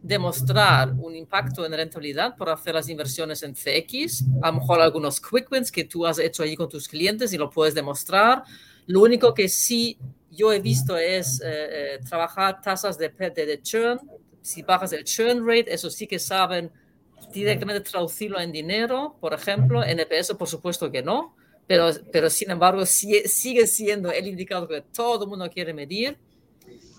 [0.02, 5.20] demostrar un impacto en rentabilidad por hacer las inversiones en CX, a lo mejor algunos
[5.20, 8.44] quick wins que tú has hecho ahí con tus clientes y lo puedes demostrar.
[8.86, 9.98] Lo único que sí
[10.32, 11.46] yo he visto es eh,
[11.96, 14.00] eh, trabajar tasas de, de, de, churn.
[14.42, 16.72] Si bajas el churn rate, eso sí que saben
[17.34, 19.84] directamente traducirlo en dinero, por ejemplo.
[19.84, 21.36] NPS, por supuesto que no,
[21.68, 26.18] pero, pero sin embargo sigue siendo el indicador que todo el mundo quiere medir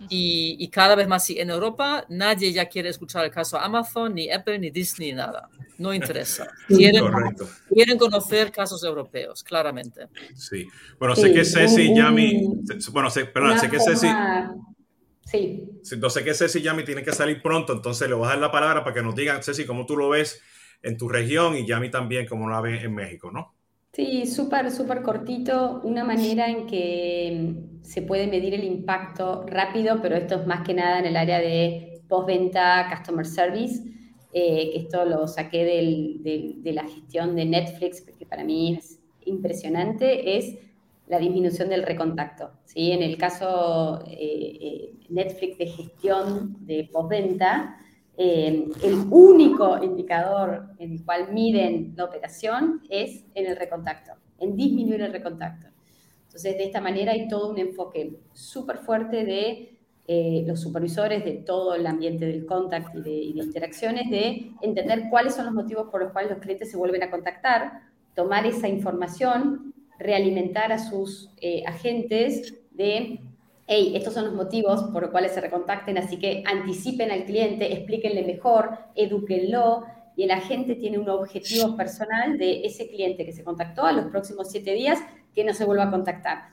[0.08, 4.58] y, cada vez más, en Europa nadie ya quiere escuchar el caso Amazon, ni Apple,
[4.58, 5.48] ni Disney, nada.
[5.78, 6.48] No interesa.
[6.66, 7.04] Quieren,
[7.68, 10.08] quieren conocer casos europeos, claramente.
[10.34, 10.66] Sí.
[10.98, 12.48] Bueno, sé que Ceci, Yami,
[12.92, 14.08] bueno, sé, perdón, sé que Ceci...
[15.24, 15.62] Sí.
[15.98, 18.38] No sé que Ceci y Yami tienen que salir pronto, entonces le voy a dar
[18.38, 20.40] la palabra para que nos digan, Ceci, cómo tú lo ves
[20.82, 23.54] en tu región y Yami también, cómo lo ves en México, ¿no?
[23.92, 25.80] Sí, súper, súper cortito.
[25.84, 30.64] Una manera en que mm, se puede medir el impacto rápido, pero esto es más
[30.66, 33.82] que nada en el área de postventa, customer service,
[34.32, 40.38] eh, que esto lo saqué de la gestión de Netflix, que para mí es impresionante,
[40.38, 40.56] es
[41.08, 42.50] la disminución del recontacto.
[42.64, 42.92] ¿sí?
[42.92, 47.76] En el caso eh, eh, Netflix de gestión de postventa,
[48.20, 54.56] eh, el único indicador en el cual miden la operación es en el recontacto, en
[54.56, 55.68] disminuir el recontacto.
[56.24, 61.34] Entonces, de esta manera hay todo un enfoque súper fuerte de eh, los supervisores, de
[61.34, 66.02] todo el ambiente del contact y de, interacciones, de entender cuáles son los motivos por
[66.02, 67.82] los cuales los clientes se vuelven a contactar,
[68.16, 73.20] tomar esa información, realimentar a sus eh, agentes de
[73.68, 77.70] hey, estos son los motivos por los cuales se recontacten, así que anticipen al cliente,
[77.72, 79.84] explíquenle mejor, edúquenlo,
[80.16, 84.06] y el agente tiene un objetivo personal de ese cliente que se contactó a los
[84.06, 84.98] próximos siete días
[85.34, 86.48] que no se vuelva a contactar.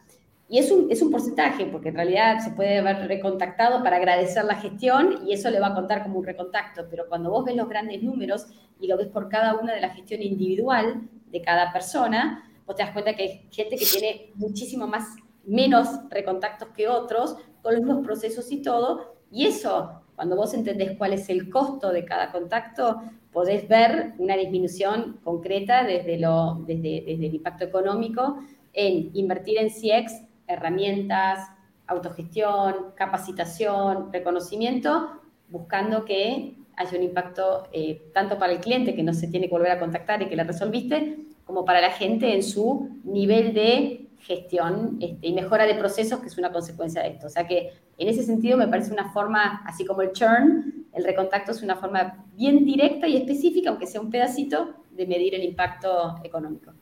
[0.50, 4.44] Y es un, es un porcentaje, porque en realidad se puede haber recontactado para agradecer
[4.44, 7.56] la gestión y eso le va a contar como un recontacto, pero cuando vos ves
[7.56, 8.46] los grandes números
[8.80, 12.84] y lo ves por cada una de la gestión individual de cada persona, vos te
[12.84, 15.16] das cuenta que hay gente que tiene muchísimo más
[15.46, 19.16] menos recontactos que otros, con los mismos procesos y todo.
[19.32, 24.38] Y eso, cuando vos entendés cuál es el costo de cada contacto, podés ver una
[24.38, 28.40] disminución concreta desde, lo, desde, desde el impacto económico
[28.74, 31.50] en invertir en CX, herramientas,
[31.88, 39.14] autogestión, capacitación, reconocimiento, buscando que haya un impacto eh, tanto para el cliente que no
[39.14, 42.44] se tiene que volver a contactar y que le resolviste, como para la gente en
[42.44, 47.28] su nivel de gestión este, y mejora de procesos, que es una consecuencia de esto.
[47.28, 51.04] O sea que en ese sentido me parece una forma, así como el churn, el
[51.04, 55.44] recontacto es una forma bien directa y específica, aunque sea un pedacito, de medir el
[55.44, 56.74] impacto económico.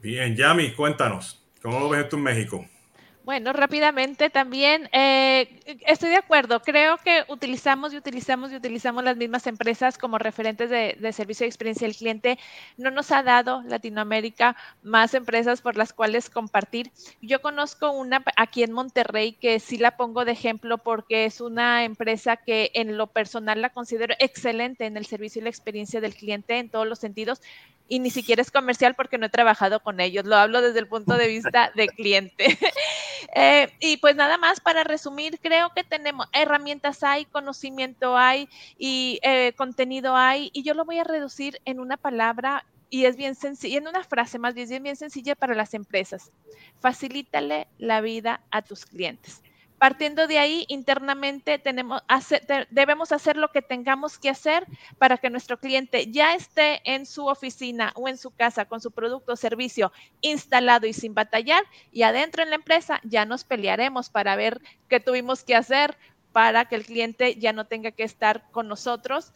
[0.00, 2.64] Bien, Yami, cuéntanos, ¿cómo lo ves esto en México?
[3.24, 6.60] Bueno, rápidamente también eh, estoy de acuerdo.
[6.60, 11.48] Creo que utilizamos y utilizamos y utilizamos las mismas empresas como referentes de, servicio de
[11.48, 12.38] experiencia del cliente.
[12.76, 16.90] No nos ha dado Latinoamérica más empresas por las cuales compartir.
[17.20, 21.84] Yo conozco una aquí en Monterrey que sí la pongo de ejemplo porque es una
[21.84, 26.16] empresa que en lo personal la considero excelente en el servicio y la experiencia del
[26.16, 27.40] cliente en todos los sentidos
[27.88, 30.88] y ni siquiera es comercial porque no he trabajado con ellos, lo hablo desde el
[30.88, 32.58] punto de vista de cliente.
[33.34, 38.48] Eh, y pues nada más para resumir, creo que tenemos herramientas hay, conocimiento hay
[38.78, 43.16] y eh, contenido hay y yo lo voy a reducir en una palabra y es
[43.16, 46.30] bien sencilla, en una frase más bien, bien sencilla para las empresas.
[46.78, 49.42] Facilítale la vida a tus clientes.
[49.82, 51.60] Partiendo de ahí, internamente
[52.70, 54.64] debemos hacer lo que tengamos que hacer
[54.96, 58.92] para que nuestro cliente ya esté en su oficina o en su casa con su
[58.92, 61.64] producto o servicio instalado y sin batallar.
[61.90, 65.98] Y adentro en la empresa ya nos pelearemos para ver qué tuvimos que hacer
[66.30, 69.32] para que el cliente ya no tenga que estar con nosotros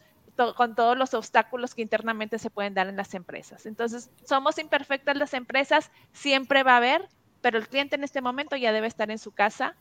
[0.55, 3.65] con todos los obstáculos que internamente se pueden dar en las empresas.
[3.65, 7.09] Entonces, somos imperfectas las empresas, siempre va a haber,
[7.41, 9.75] pero el cliente en este momento ya debe estar en su casa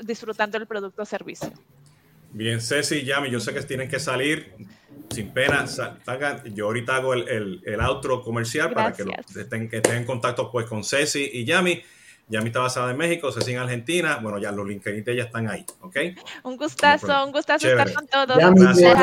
[0.00, 1.52] disfrutando el producto o servicio.
[2.32, 4.54] Bien, Ceci y Yami, yo sé que tienen que salir
[5.10, 5.64] sin pena.
[6.54, 9.04] Yo ahorita hago el, el, outro comercial para que,
[9.36, 11.82] estén, que estén en contacto pues, con Ceci y Yami.
[12.28, 14.20] Yami está basada en México, Ceci en Argentina.
[14.22, 15.96] Bueno, ya los LinkedIn ya están ahí, ¿ok?
[16.44, 18.36] Un gustazo, un gustazo estar con todos.
[18.36, 18.98] Gracias.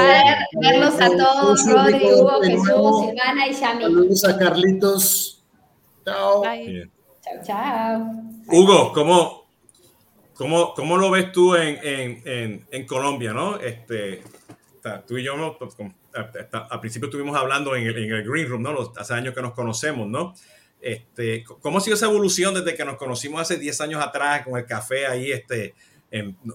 [0.54, 3.84] Verlos a todos, Rodri, Hugo, Jesús, Silvana y Yami.
[3.84, 5.44] Saludos a Carlitos.
[6.06, 6.44] Chao.
[6.44, 8.12] Chao, chao.
[8.48, 9.47] Hugo, ¿cómo,
[10.38, 13.60] ¿Cómo, ¿Cómo, lo ves tú en, en, en, Colombia, no?
[13.60, 14.22] Este,
[15.08, 15.58] tú y yo, ¿no?
[15.58, 15.76] Pues,
[16.14, 18.94] al principio estuvimos hablando en el, en el, Green Room, ¿no?
[18.98, 20.36] hace años que nos conocemos, ¿no?
[20.80, 24.58] Este, ¿Cómo ha sido esa evolución desde que nos conocimos hace 10 años atrás con
[24.60, 25.32] el café ahí?
[25.32, 25.74] Este,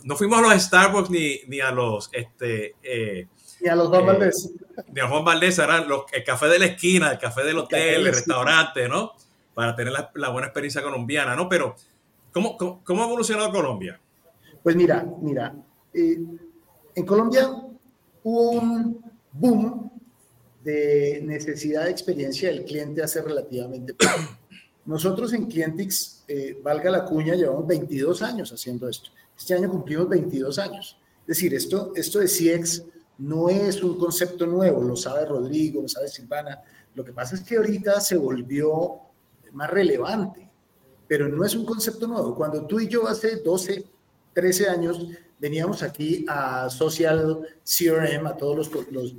[0.05, 2.09] no fuimos a los Starbucks ni, ni a los...
[2.13, 3.27] Este, eh,
[3.61, 4.51] ni a los Juan eh, Valdés.
[4.93, 8.07] Ni a Juan Valdés, eran los, el café de la esquina, el café del hotel,
[8.07, 9.13] el, restaurante, ¿no?
[9.55, 11.49] Para tener la, la buena experiencia colombiana, ¿no?
[11.49, 11.77] Pero
[12.33, 14.01] ¿Cómo, cómo, ha evolucionado Colombia?
[14.63, 15.55] Pues mira, mira,
[15.93, 16.19] eh,
[16.95, 17.51] en Colombia
[18.23, 19.91] hubo un boom
[20.65, 24.39] de necesidad de experiencia del cliente hace relativamente poco.
[24.85, 29.11] Nosotros en Clientix, eh, valga la cuña, llevamos 22 años haciendo esto.
[29.37, 30.99] Este año cumplimos 22 años.
[31.21, 32.85] Es decir, esto, esto de CX
[33.19, 36.61] no es un concepto nuevo, lo sabe Rodrigo, lo sabe Silvana.
[36.95, 39.01] Lo que pasa es que ahorita se volvió
[39.53, 40.52] más relevante
[41.13, 42.35] pero no es un concepto nuevo.
[42.35, 43.85] Cuando tú y yo hace 12,
[44.33, 45.09] 13 años
[45.39, 48.71] veníamos aquí a Social CRM, a todas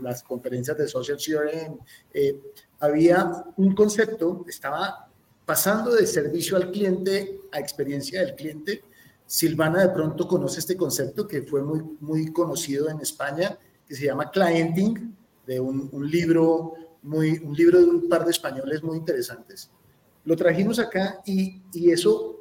[0.01, 1.77] las conferencias de Social CRM,
[2.11, 2.41] eh,
[2.79, 5.07] había un concepto, estaba
[5.45, 8.83] pasando de servicio al cliente a experiencia del cliente.
[9.27, 13.55] Silvana de pronto conoce este concepto que fue muy, muy conocido en España,
[13.87, 15.15] que se llama clienting,
[15.45, 16.73] de un, un libro
[17.03, 19.69] muy, un libro de un par de españoles muy interesantes.
[20.25, 22.37] Lo trajimos acá y, y eso,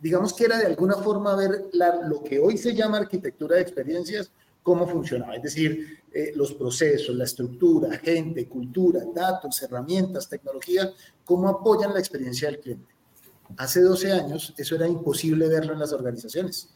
[0.00, 1.70] digamos que era de alguna forma ver
[2.04, 4.30] lo que hoy se llama arquitectura de experiencias,
[4.62, 10.92] cómo funcionaba, es decir, eh, los procesos, la estructura, gente, cultura, datos, herramientas, tecnología,
[11.24, 12.94] cómo apoyan la experiencia del cliente.
[13.56, 16.68] Hace 12 años eso era imposible verlo en las organizaciones.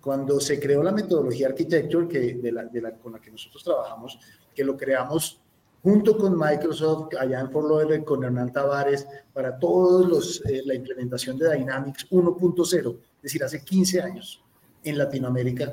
[0.00, 3.62] Cuando se creó la metodología architecture que, de la, de la, con la que nosotros
[3.62, 4.18] trabajamos,
[4.54, 5.40] que lo creamos
[5.84, 10.74] junto con Microsoft, allá en Fort Lauderdale, con Hernán Tavares, para todos los, eh, la
[10.74, 14.42] implementación de Dynamics 1.0, es decir, hace 15 años
[14.82, 15.70] en Latinoamérica,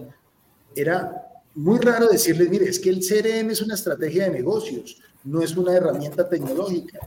[0.75, 5.41] era muy raro decirles, mire, es que el CRM es una estrategia de negocios, no
[5.41, 6.99] es una herramienta tecnológica.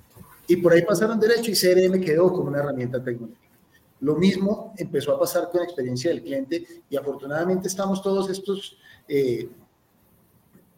[0.47, 3.41] Y por ahí pasaron derecho y CRM quedó como una herramienta tecnológica.
[4.01, 8.79] Lo mismo empezó a pasar con la experiencia del cliente y afortunadamente estamos todos estos
[9.09, 9.49] eh,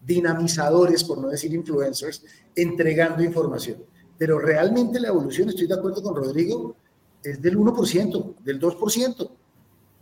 [0.07, 3.83] dinamizadores, por no decir influencers, entregando información.
[4.17, 6.77] Pero realmente la evolución, estoy de acuerdo con Rodrigo,
[7.23, 9.31] es del 1%, del 2%,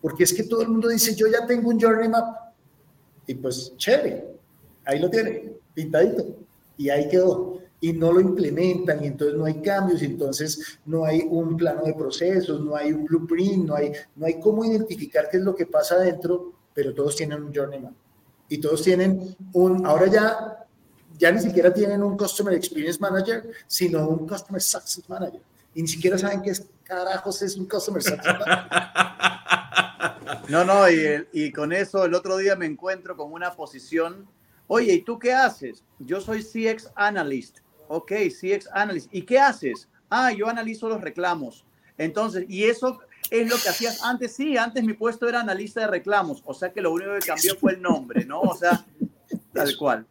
[0.02, 2.52] porque es que todo el mundo dice, yo ya tengo un journey map,
[3.26, 4.36] y pues chévere,
[4.84, 6.36] ahí lo tiene, pintadito,
[6.76, 7.54] y ahí quedó.
[7.80, 11.82] Y no lo implementan, y entonces no hay cambios, y entonces no hay un plano
[11.82, 15.54] de procesos, no hay un blueprint, no hay, no hay cómo identificar qué es lo
[15.54, 17.94] que pasa adentro, pero todos tienen un journey map
[18.48, 20.66] y todos tienen un, ahora ya,
[21.18, 25.40] ya ni siquiera tienen un Customer Experience Manager, sino un Customer Success Manager.
[25.74, 28.68] Y ni siquiera saben qué es, carajos es un Customer Success Manager.
[30.48, 34.28] No, no, y, y con eso el otro día me encuentro con una posición,
[34.66, 35.82] oye, ¿y tú qué haces?
[35.98, 37.58] Yo soy CX Analyst.
[37.88, 39.08] Ok, CX Analyst.
[39.12, 39.88] ¿Y qué haces?
[40.10, 41.64] Ah, yo analizo los reclamos.
[41.96, 42.98] Entonces, y eso
[43.30, 44.34] es lo que hacías antes.
[44.34, 47.56] Sí, antes mi puesto era analista de reclamos, o sea que lo único que cambió
[47.56, 48.40] fue el nombre, ¿no?
[48.40, 48.84] O sea,
[49.52, 50.06] tal cual.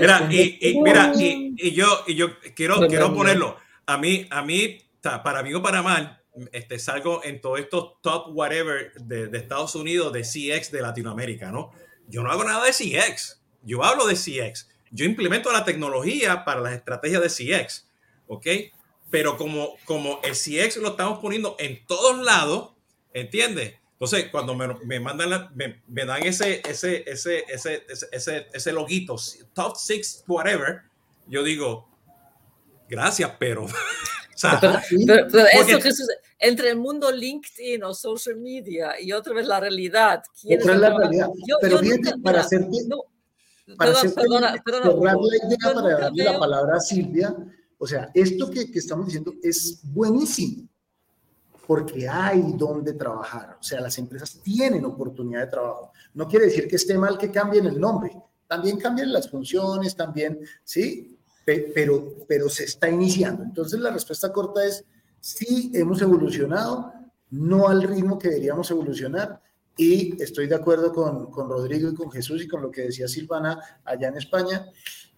[0.00, 3.56] mira, y, mira, y, yo, y yo quiero, quiero ponerlo.
[3.86, 6.22] A mí, a mí, para mí o para mal,
[6.52, 11.50] este, salgo en todos estos top whatever de, de, Estados Unidos, de CX de Latinoamérica,
[11.52, 11.70] ¿no?
[12.08, 16.60] Yo no hago nada de CX, yo hablo de CX, yo implemento la tecnología para
[16.60, 17.88] las estrategias de CX,
[18.26, 18.46] ¿ok?
[19.10, 22.72] Pero como, como el CX lo estamos poniendo en todos lados,
[23.12, 23.74] ¿entiendes?
[23.92, 29.16] Entonces, cuando me, me mandan, me, me, dan ese, ese, ese, ese, ese, ese loguito,
[29.54, 30.82] top six, whatever,
[31.26, 31.88] yo digo,
[32.88, 33.64] gracias, pero...
[33.64, 33.68] o
[34.34, 34.78] sea, pero,
[35.30, 40.22] pero, eso, Jesús, entre el mundo LinkedIn o social media y otra vez la realidad.
[40.44, 41.28] Otra es la realidad.
[41.46, 43.04] Yo, pero bien, para hacer no,
[43.76, 47.34] para perdón, hacer perdona, perdona, la idea, para darle la palabra a Silvia,
[47.78, 50.68] o sea, esto que, estamos diciendo es buenísimo
[51.66, 53.56] porque hay donde trabajar.
[53.58, 55.92] O sea, las empresas tienen oportunidad de trabajo.
[56.12, 58.12] No quiere decir que esté mal que cambien el nombre.
[58.46, 61.18] También cambian las funciones, también, ¿sí?
[61.44, 63.42] Pero, pero se está iniciando.
[63.42, 64.84] Entonces, la respuesta corta es,
[65.20, 66.92] sí, hemos evolucionado,
[67.30, 69.40] no al ritmo que deberíamos evolucionar.
[69.76, 73.08] Y estoy de acuerdo con, con Rodrigo y con Jesús y con lo que decía
[73.08, 74.66] Silvana allá en España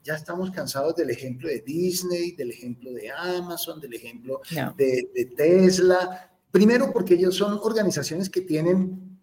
[0.07, 4.41] ya estamos cansados del ejemplo de Disney, del ejemplo de Amazon, del ejemplo
[4.77, 9.19] de, de, Tesla, Primero porque ellos son organizaciones que tienen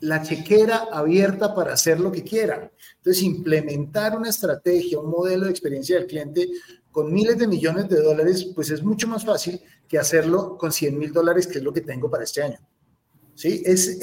[0.00, 2.68] la chequera abierta para hacer lo que quieran.
[2.96, 6.48] Entonces, implementar una estrategia, un modelo de experiencia del cliente
[6.90, 10.98] con miles de millones de dólares, pues es mucho más fácil que hacerlo con 100
[10.98, 12.58] mil dólares, que es lo que tengo para este año.
[13.36, 13.62] ¿Sí?
[13.64, 13.98] Es,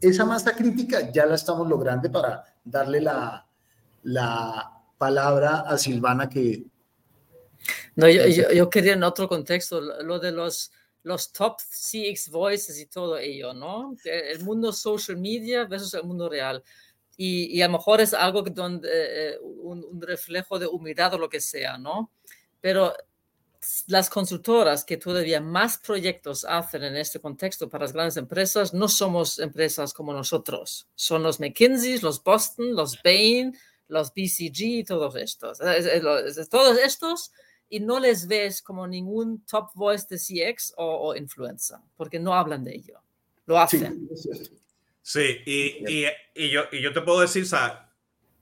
[0.00, 3.46] esa masa crítica ya la estamos logrando para darle la,
[4.02, 6.64] la palabra a Silvana que...
[7.96, 10.70] No, yo, yo quería en otro contexto, lo de los
[11.08, 13.96] los top CX voices y todo ello, ¿no?
[14.04, 16.62] El mundo social media versus el mundo real.
[17.16, 21.18] Y, y a lo mejor es algo donde, eh, un, un, reflejo de humildad o
[21.18, 22.12] lo que sea, ¿no?
[22.60, 22.94] Pero
[23.88, 28.86] las consultoras que todavía más proyectos hacen en este contexto para las grandes empresas, no
[28.86, 30.86] somos empresas como nosotros.
[30.94, 33.56] Son los McKinsey, los Boston, los Bain,
[33.88, 35.58] los BCG, todos estos.
[36.50, 37.32] Todos estos
[37.70, 42.34] y no les ves como ningún top voice de CX o, o influencer, porque no
[42.34, 43.00] hablan de ello.
[43.46, 44.08] Lo hacen.
[45.02, 47.90] Sí, y, y, y, yo, y yo te puedo decir, o sea,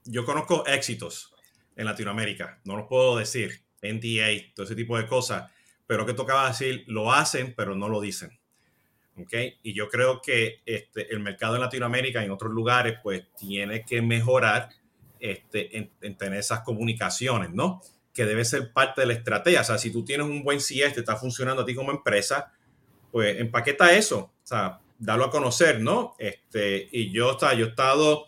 [0.05, 1.33] yo conozco éxitos
[1.77, 5.51] en Latinoamérica, no los puedo decir, NDA, todo ese tipo de cosas,
[5.87, 8.37] pero que tocaba decir, lo hacen, pero no lo dicen.
[9.17, 9.33] ¿ok?
[9.63, 13.85] Y yo creo que este, el mercado en Latinoamérica y en otros lugares, pues tiene
[13.85, 14.71] que mejorar
[15.21, 17.81] este, en, en tener esas comunicaciones, ¿no?
[18.17, 19.61] que debe ser parte de la estrategia.
[19.61, 22.51] O sea, si tú tienes un buen CS, te está funcionando a ti como empresa,
[23.13, 26.17] pues empaqueta eso, o sea, dalo a conocer, ¿no?
[26.19, 28.25] Este, y yo, o sea, yo he estado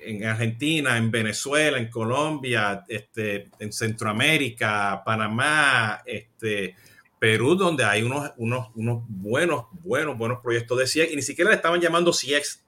[0.00, 6.76] en Argentina, en Venezuela, en Colombia, este, en Centroamérica, Panamá, este,
[7.18, 11.50] Perú, donde hay unos, unos, unos buenos, buenos, buenos proyectos de CX y ni siquiera
[11.50, 12.64] le estaban llamando CX.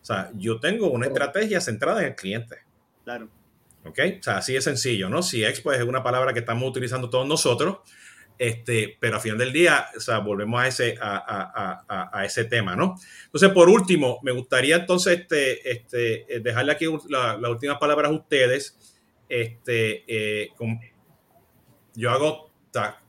[0.00, 2.69] O sea, yo tengo una estrategia centrada en el cliente.
[3.10, 3.28] Claro.
[3.84, 3.98] ¿Ok?
[4.20, 5.20] O sea, así de sencillo, ¿no?
[5.20, 7.78] CX, pues es una palabra que estamos utilizando todos nosotros,
[8.38, 12.24] este, pero al final del día, o sea, volvemos a ese, a, a, a, a
[12.24, 12.94] ese tema, ¿no?
[13.24, 18.12] Entonces, por último, me gustaría entonces este, este, eh, dejarle aquí las la últimas palabras
[18.12, 18.78] a ustedes.
[19.28, 20.50] Este, eh,
[21.94, 22.52] yo hago,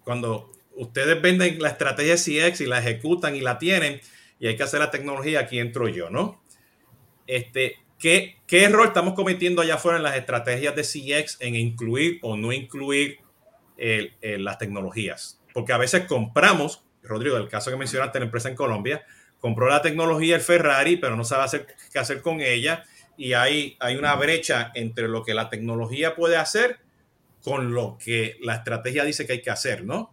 [0.04, 4.02] cuando ustedes venden la estrategia CX y la ejecutan y la tienen,
[4.40, 6.44] y hay que hacer la tecnología, aquí entro yo, ¿no?
[7.28, 12.18] Este, ¿Qué, ¿Qué error estamos cometiendo allá afuera en las estrategias de CX en incluir
[12.24, 13.20] o no incluir
[13.78, 15.40] las tecnologías?
[15.54, 19.06] Porque a veces compramos, Rodrigo, el caso que mencionaste, la empresa en Colombia,
[19.40, 22.86] compró la tecnología el Ferrari, pero no sabe hacer, qué hacer con ella.
[23.18, 26.80] Y hay, hay una brecha entre lo que la tecnología puede hacer
[27.44, 30.12] con lo que la estrategia dice que hay que hacer, ¿no?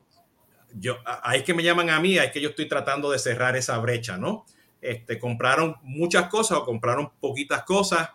[0.74, 3.78] Yo, ahí que me llaman a mí, es que yo estoy tratando de cerrar esa
[3.78, 4.45] brecha, ¿no?
[4.81, 8.11] Este, compraron muchas cosas o compraron poquitas cosas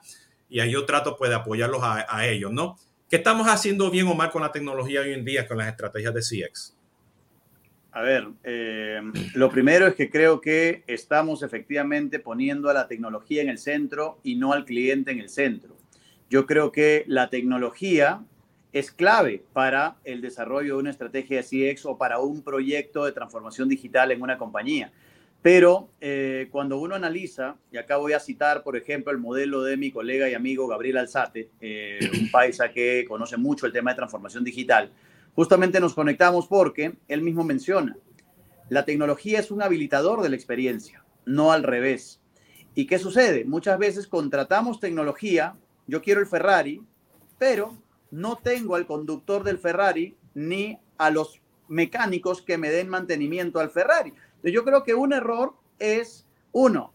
[0.50, 2.78] y ahí yo trato pues de apoyarlos a, ellos, ¿no?
[3.10, 6.14] ¿Qué estamos haciendo bien o mal con la tecnología hoy en día, con las estrategias
[6.14, 6.78] de CX?
[7.92, 9.02] A ver, eh,
[9.36, 14.20] lo primero es que creo que estamos efectivamente poniendo a la tecnología en el centro
[14.24, 15.78] y no al cliente en el centro.
[16.30, 18.24] Yo creo que la tecnología
[18.74, 23.12] es clave para el desarrollo de una estrategia de CX o para un proyecto de
[23.12, 24.92] transformación digital en una compañía.
[25.44, 29.76] Pero eh, cuando uno analiza, y acá voy a citar, por ejemplo, el modelo de
[29.76, 33.98] mi colega y amigo Gabriel Alzate, eh, un paisa que conoce mucho el tema de
[33.98, 34.90] transformación digital,
[35.36, 37.98] justamente nos conectamos porque él mismo menciona,
[38.70, 42.22] La tecnología es un habilitador de la experiencia, no al revés.
[42.74, 43.44] ¿Y qué sucede?
[43.44, 46.82] Muchas veces contratamos tecnología, yo quiero el Ferrari,
[47.38, 47.78] pero
[48.12, 53.72] no tengo al conductor del Ferrari ni a los mecánicos que me den mantenimiento al
[53.72, 54.14] Ferrari.
[54.52, 56.94] Yo creo que un error es, uno,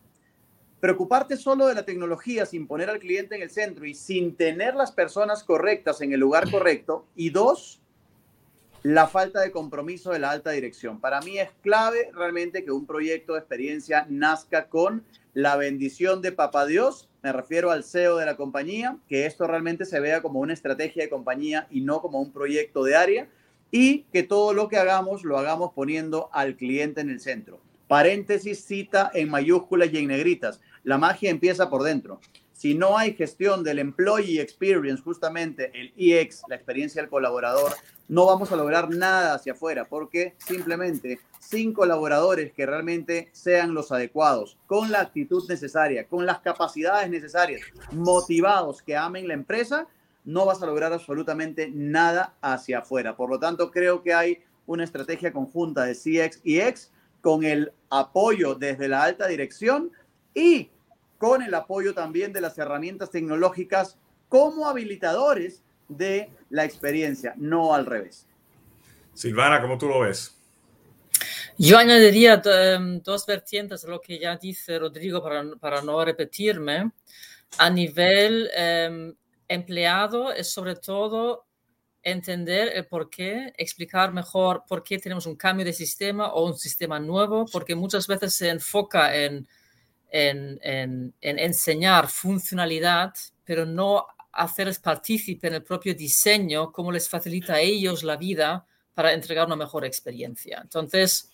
[0.81, 4.75] preocuparte solo de la tecnología sin poner al cliente en el centro y sin tener
[4.75, 7.07] las personas correctas en el lugar correcto.
[7.17, 7.81] Y dos,
[8.83, 11.01] la falta de compromiso de la alta dirección.
[11.01, 16.33] Para mí es clave realmente que un proyecto de experiencia nazca con la bendición de
[16.33, 20.41] Papá Dios, me refiero al CEO de la compañía, que esto realmente se vea como
[20.41, 23.29] una estrategia de compañía y no como un proyecto de área,
[23.71, 27.61] y que todo lo que hagamos lo hagamos poniendo al cliente en el centro.
[27.87, 30.61] Paréntesis, cita en mayúsculas y en negritas.
[30.85, 32.21] La magia empieza por dentro.
[32.53, 37.73] Si no hay gestión del employee experience, justamente el EX, la experiencia del colaborador,
[38.09, 43.93] no vamos a lograr nada hacia afuera, porque simplemente sin colaboradores que realmente sean los
[43.93, 47.61] adecuados, con la actitud necesaria, con las capacidades necesarias,
[47.93, 49.87] motivados, que amen la empresa,
[50.29, 53.17] no vas a lograr absolutamente nada hacia afuera.
[53.17, 57.73] Por lo tanto, creo que hay una estrategia conjunta de CX y X con el
[57.89, 59.91] apoyo desde la alta dirección
[60.35, 60.71] y
[61.17, 63.97] con el apoyo también de las herramientas tecnológicas
[64.29, 68.27] como habilitadores de la experiencia, no al revés.
[69.15, 70.37] Silvana, ¿cómo tú lo ves?
[71.57, 76.93] Yo añadiría em, dos vertientes a lo que ya dice Rodrigo para, para no repetirme.
[77.57, 79.15] A nivel em,
[79.49, 81.47] empleado es sobre todo
[82.03, 86.57] entender el por qué, explicar mejor por qué tenemos un cambio de sistema o un
[86.57, 89.47] sistema nuevo, porque muchas veces se enfoca en,
[90.11, 97.09] en, en, en enseñar funcionalidad, pero no hacerles partícipe en el propio diseño, cómo les
[97.09, 100.61] facilita a ellos la vida para entregar una mejor experiencia.
[100.63, 101.31] Entonces,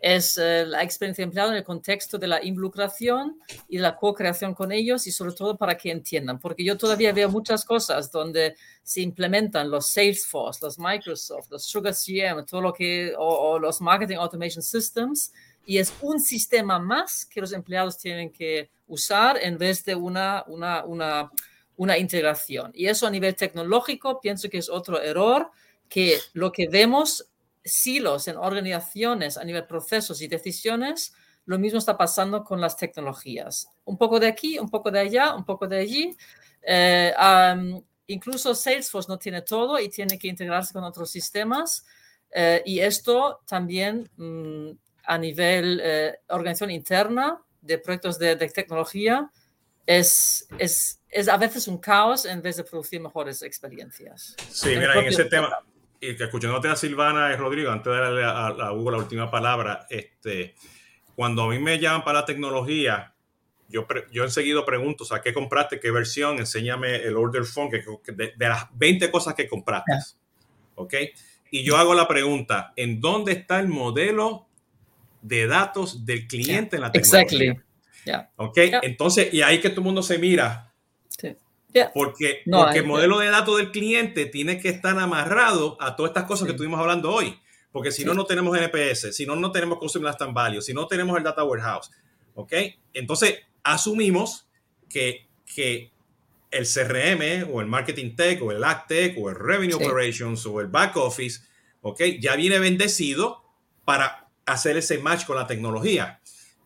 [0.00, 4.70] es eh, la experiencia empleada en el contexto de la involucración y la co-creación con
[4.72, 9.00] ellos y sobre todo para que entiendan, porque yo todavía veo muchas cosas donde se
[9.00, 14.62] implementan los Salesforce, los Microsoft, los Sugar CM, todo lo que, o los Marketing Automation
[14.62, 15.32] Systems,
[15.66, 20.44] y es un sistema más que los empleados tienen que usar en vez de una,
[20.46, 21.30] una, una
[21.78, 22.72] una integración.
[22.74, 25.50] Y eso a nivel tecnológico pienso que es otro error,
[25.88, 27.26] que lo que vemos
[27.68, 31.12] silos en organizaciones a nivel procesos y decisiones,
[31.44, 33.68] lo mismo está pasando con las tecnologías.
[33.84, 36.16] Un poco de aquí, un poco de allá, un poco de allí.
[36.62, 37.14] Eh,
[38.06, 41.86] incluso Salesforce no tiene todo y tiene que integrarse con otros sistemas.
[42.30, 44.70] Eh, y esto también mm,
[45.04, 49.30] a nivel eh, organización interna de proyectos de, de tecnología
[49.86, 54.36] es, es, es, a veces un caos en vez de producir mejores experiencias.
[54.50, 58.24] Sí, mira, en ese tema, y que escuchándote a Silvana y Rodrigo, antes de darle
[58.24, 60.54] a, Hugo la última palabra, este,
[61.14, 63.14] cuando a mí me llaman para la tecnología,
[63.68, 65.80] yo, yo enseguida pregunto, o sea, ¿qué compraste?
[65.80, 66.38] ¿Qué versión?
[66.38, 67.82] Enséñame el order form que,
[68.12, 69.92] de, las 20 cosas que compraste.
[70.76, 70.94] ¿Ok?
[71.50, 74.46] Y yo hago la pregunta, ¿en dónde está el modelo
[75.22, 77.52] de datos del cliente en la tecnología?
[77.52, 77.68] Exactly.
[78.36, 78.58] ¿Ok?
[78.82, 80.67] Entonces, y ahí que todo el mundo se mira.
[81.94, 86.24] Porque, porque el modelo de datos del cliente tiene que estar amarrado a todas estas
[86.24, 87.38] cosas que estuvimos hablando hoy.
[87.70, 90.86] Porque si no, no tenemos NPS, si no, no tenemos Customer Lifetime Value, si no
[90.86, 91.90] tenemos el Data Warehouse.
[92.34, 92.52] ¿Ok?
[92.94, 94.48] Entonces, asumimos
[94.88, 95.92] que, que
[96.50, 100.60] el CRM o el Marketing Tech o el Ag Tech o el Revenue Operations o
[100.60, 101.42] el Back Office,
[101.82, 102.00] ¿ok?
[102.20, 103.42] Ya viene bendecido
[103.84, 106.20] para hacer ese match con la tecnología.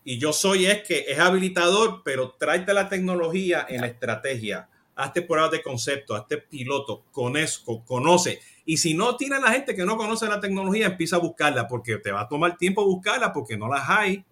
[0.05, 4.69] Y yo soy es que es habilitador, pero tráete la tecnología en la estrategia.
[5.03, 8.41] Hazte pruebas de concepto, hazte piloto, con eso, conoce.
[8.65, 11.97] Y si no tiene la gente que no conoce la tecnología, empieza a buscarla, porque
[11.97, 14.25] te va a tomar tiempo buscarla, porque no las hay.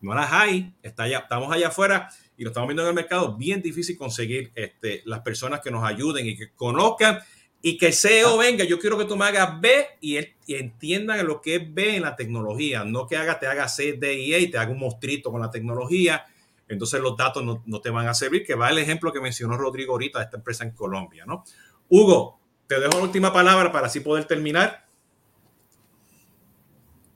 [0.00, 0.72] No las hay.
[0.82, 3.36] Está allá, estamos allá afuera y lo estamos viendo en el mercado.
[3.36, 7.20] Bien difícil conseguir este, las personas que nos ayuden y que conozcan
[7.66, 10.18] y que CEO venga, yo quiero que tú me hagas B y,
[10.48, 14.18] entiendan lo que es B en la tecnología, no que haga, te haga C, D
[14.18, 16.26] y E y te haga un monstruito con la tecnología.
[16.68, 19.92] Entonces los datos no, te van a servir, que va el ejemplo que mencionó Rodrigo
[19.92, 21.44] ahorita de esta empresa en Colombia, ¿no?
[21.88, 24.86] Hugo, te dejo la última palabra para así poder terminar.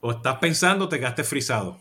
[0.01, 1.79] ¿O estás pensando, te quedaste frisado?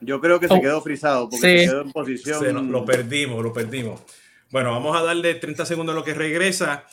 [0.00, 0.60] Yo creo que se oh.
[0.60, 2.72] quedó frisado porque se quedó en posición.
[2.72, 4.02] lo perdimos, lo perdimos.
[4.50, 6.84] Bueno, vamos a darle 30 segundos a lo que regresa.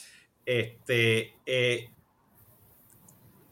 [0.46, 1.90] Este, eh,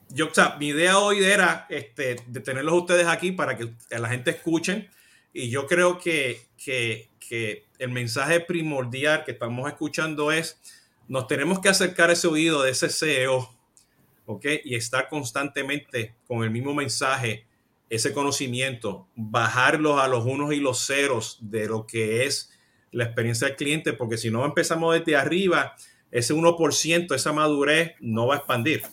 [0.09, 4.09] yo, o sea, mi idea hoy era este, de tenerlos ustedes aquí para que la
[4.09, 4.89] gente escuchen.
[5.33, 10.59] Y yo creo que, que, que el mensaje primordial que estamos escuchando es,
[11.07, 13.57] nos tenemos que acercar ese oído de ese CEO
[14.27, 14.45] ¿ok?
[14.65, 17.45] Y estar constantemente con el mismo mensaje,
[17.89, 22.51] ese conocimiento, bajarlos a los unos y los ceros de lo que es
[22.91, 25.75] la experiencia del cliente, porque si no empezamos desde arriba,
[26.11, 28.83] ese 1%, esa madurez no va a expandir.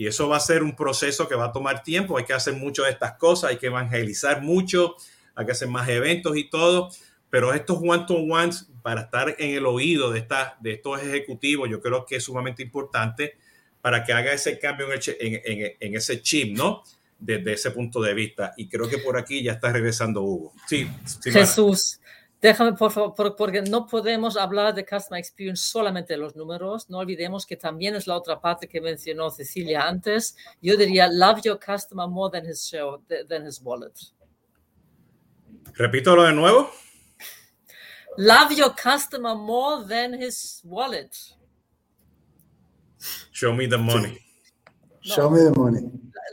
[0.00, 2.54] Y eso va a ser un proceso que va a tomar tiempo, hay que hacer
[2.54, 4.96] mucho de estas cosas, hay que evangelizar mucho,
[5.34, 6.88] hay que hacer más eventos y todo,
[7.28, 12.06] pero estos one-to-ones para estar en el oído de, esta, de estos ejecutivos, yo creo
[12.06, 13.36] que es sumamente importante
[13.82, 16.82] para que haga ese cambio en, ese chip, ¿no?
[17.18, 18.54] Desde ese punto de vista.
[18.56, 20.54] Y creo que por aquí ya está regresando Hugo.
[20.66, 20.88] Sí,
[21.24, 21.99] Jesús.
[22.40, 26.88] Déjame, por favor, porque no podemos hablar de Customer Experience solamente de los números.
[26.88, 30.36] No olvidemos que también es la otra parte que mencionó Cecilia antes.
[30.62, 33.92] Yo diría, love your customer more than his, show, than his wallet.
[35.74, 36.70] Repítelo de nuevo.
[38.16, 41.14] Love your customer more than his wallet.
[43.32, 44.18] Show me the money.
[45.02, 45.90] Show me the money.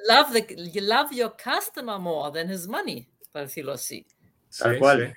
[0.08, 4.06] Love, the, you love your customer more than his money, para decirlo así.
[4.58, 5.14] Tal cual.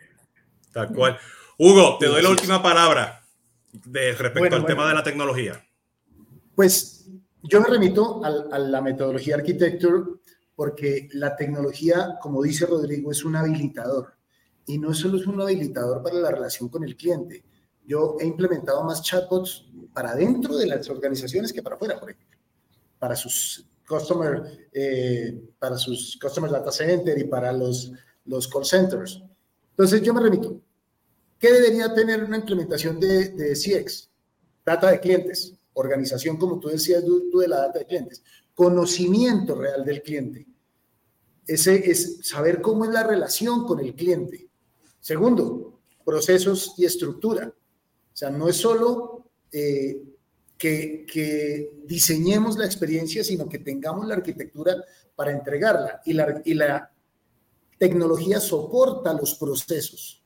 [0.72, 1.18] Tal cual.
[1.58, 3.22] Hugo, te doy la última palabra
[3.72, 5.64] de respecto al tema de la tecnología.
[6.54, 7.08] Pues
[7.42, 10.04] yo me remito a, a la metodología architecture
[10.54, 14.14] porque la tecnología, como dice Rodrigo, es un habilitador
[14.66, 17.44] y no solo es un habilitador para la relación con el cliente.
[17.84, 22.38] Yo he implementado más chatbots para dentro de las organizaciones que para afuera, por ejemplo,
[22.98, 27.92] para sus customer, eh, para sus customer data center y para los,
[28.26, 29.22] los call centers.
[29.80, 30.60] Entonces yo me remito.
[31.38, 34.10] ¿Qué debería tener una implementación de, de CX?
[34.62, 38.22] Data de clientes, organización, como tú decías tú, de la data de clientes,
[38.54, 40.46] conocimiento real del cliente.
[41.46, 44.50] Ese es saber cómo es la relación con el cliente.
[45.00, 47.48] Segundo, procesos y estructura.
[47.48, 50.02] O sea, no es solo eh,
[50.58, 54.76] que, que, diseñemos la experiencia, sino que tengamos la arquitectura
[55.16, 56.02] para entregarla.
[56.04, 56.92] Y la, y la
[57.80, 60.22] tecnología soporta los procesos.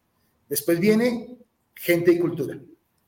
[0.48, 1.38] Después viene
[1.72, 2.58] gente y cultura.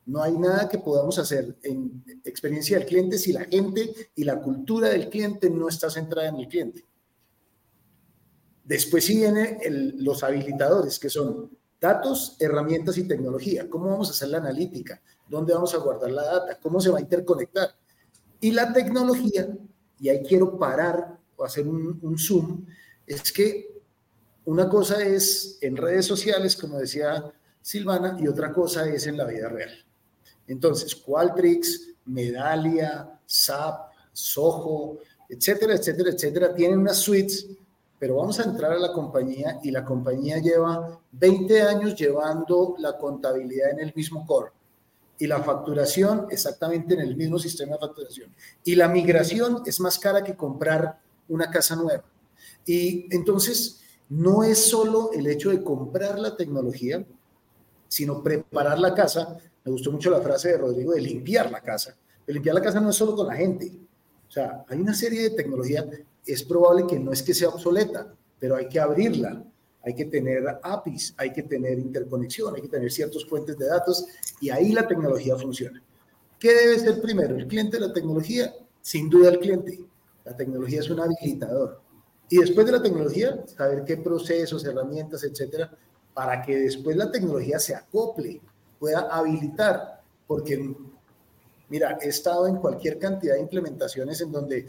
[0.05, 4.41] No hay nada que podamos hacer en experiencia del cliente si la gente y la
[4.41, 6.85] cultura del cliente no está centrada en el cliente.
[8.63, 9.59] Después sí vienen
[9.97, 13.69] los habilitadores, que son datos, herramientas y tecnología.
[13.69, 15.01] ¿Cómo vamos a hacer la analítica?
[15.27, 16.57] ¿Dónde vamos a guardar la data?
[16.61, 17.75] ¿Cómo se va a interconectar?
[18.39, 19.49] Y la tecnología,
[19.99, 22.65] y ahí quiero parar o hacer un, un zoom,
[23.05, 23.76] es que
[24.47, 29.25] una cosa es en redes sociales, como decía Silvana, y otra cosa es en la
[29.25, 29.71] vida real.
[30.47, 34.99] Entonces, Qualtrics, Medalia, SAP, Soho,
[35.29, 37.47] etcétera, etcétera, etcétera, tienen unas suites
[37.99, 42.97] pero vamos a entrar a la compañía y la compañía lleva 20 años llevando la
[42.97, 44.51] contabilidad en el mismo core
[45.17, 48.31] y la facturación exactamente en el mismo sistema de facturación.
[48.63, 52.03] Y la migración es más cara que comprar una casa nueva.
[52.67, 57.05] Y entonces no es solo el hecho de comprar la tecnología,
[57.87, 59.37] sino preparar la casa.
[59.63, 61.95] Me gustó mucho la frase de Rodrigo de limpiar la casa.
[62.25, 63.71] Limpiar la casa no es solo con la gente.
[64.27, 65.85] O sea, hay una serie de tecnología
[66.27, 69.43] es probable que no es que sea obsoleta, pero hay que abrirla,
[69.83, 74.05] hay que tener APIs, hay que tener interconexión, hay que tener ciertos fuentes de datos
[74.41, 75.81] y ahí la tecnología funciona.
[76.37, 77.35] ¿Qué debe ser primero?
[77.35, 78.53] ¿El cliente de la tecnología?
[78.81, 79.79] Sin duda el cliente.
[80.25, 81.81] La tecnología es un habilitador.
[82.29, 85.71] Y después de la tecnología, saber qué procesos, herramientas, etcétera,
[86.13, 88.41] para que después la tecnología se acople,
[88.79, 90.01] pueda habilitar.
[90.25, 90.75] Porque,
[91.69, 94.65] mira, he estado en cualquier cantidad de implementaciones en donde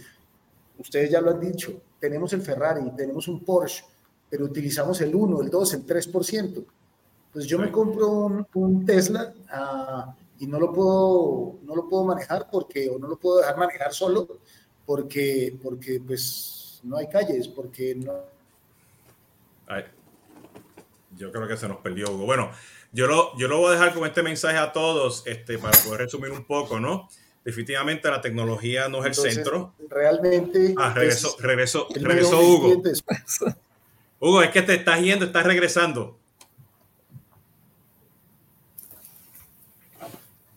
[0.78, 3.84] ustedes ya lo han dicho, tenemos el Ferrari, tenemos un Porsche,
[4.30, 6.64] pero utilizamos el 1, el 2, el 3%.
[7.32, 12.48] Pues yo me compro un, Tesla ah, y no lo, puedo, no lo puedo manejar
[12.50, 14.28] porque, o no lo puedo dejar manejar solo
[14.86, 18.12] porque, porque pues no hay calles, porque no...
[21.16, 22.24] yo creo que se nos perdió Hugo.
[22.24, 22.50] Bueno,
[22.92, 26.00] yo lo, yo lo voy a dejar con este mensaje a todos este, para poder
[26.00, 27.08] resumir un poco, ¿no?
[27.48, 29.72] definitivamente la tecnología no es el centro.
[29.88, 30.74] Realmente.
[30.76, 32.82] Ah, regresó, regresó, regresó Hugo.
[34.20, 36.18] Hugo, es que te estás yendo, estás regresando.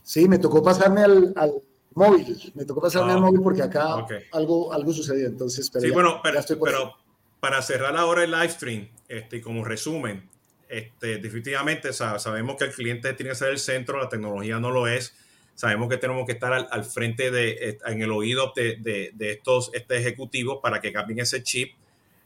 [0.04, 1.54] Sí, me tocó pasarme al,
[1.96, 2.52] móvil.
[2.56, 5.28] Me tocó pasarme al ah, móvil porque acá algo, algo sucedió.
[5.28, 6.96] Entonces, pero sí, bueno, pero,
[7.40, 10.30] para cerrar ahora el live stream, este, como resumen,
[10.70, 14.88] este, definitivamente sabemos que el cliente tiene que ser el centro, la tecnología no lo
[14.88, 15.14] es
[15.62, 18.78] Sabemos que tenemos que estar al, frente de, en el oído de,
[19.14, 21.74] de, estos este ejecutivos para que cambien ese chip.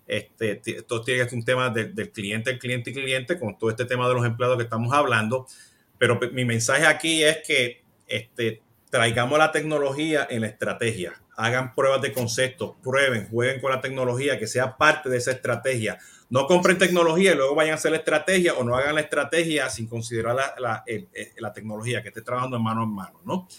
[0.08, 3.70] Este, esto tiene que ser un tema del cliente, el cliente y cliente, con todo
[3.70, 5.48] este tema de los empleados que estamos hablando.
[5.98, 8.62] Pero mi mensaje aquí es que este,
[8.96, 11.22] traigamos la tecnología en la estrategia.
[11.36, 16.00] Hagan pruebas de concepto, prueben, jueguen con la tecnología, que sea parte de esa estrategia.
[16.30, 19.70] No compren tecnología y luego vayan a hacer la estrategia o no hagan la estrategia
[19.70, 20.86] sin considerar la,
[21.38, 23.50] la, tecnología, que esté trabajando mano en mano, ¿no?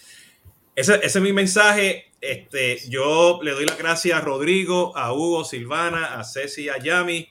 [0.75, 2.11] Ese, ese, es mi mensaje.
[2.19, 7.29] Este, yo le doy las gracias a Rodrigo, a Hugo, Silvana, a Ceci, a Yami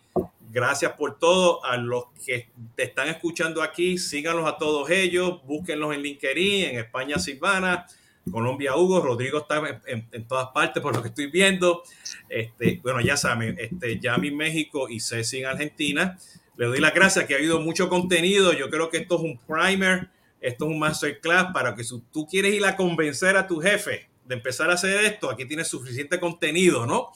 [0.57, 1.63] Gracias por todo.
[1.67, 6.79] A los que te están escuchando aquí, síganlos a todos ellos, búsquenlos en LinkedIn, en
[6.79, 7.87] España Silvana,
[8.33, 11.83] Colombia Hugo, Rodrigo está en, todas partes por lo que estoy viendo.
[12.31, 16.19] Este, bueno, ya saben, este, Yami México y Ceci en Argentina.
[16.57, 18.55] Le doy las gracias que ha habido mucho contenido.
[18.55, 20.09] Yo creo que esto es un primer,
[20.41, 24.09] esto es un masterclass para que si tú quieres ir a convencer a tu jefe
[24.25, 27.13] de empezar a hacer esto, aquí tienes suficiente contenido, ¿no?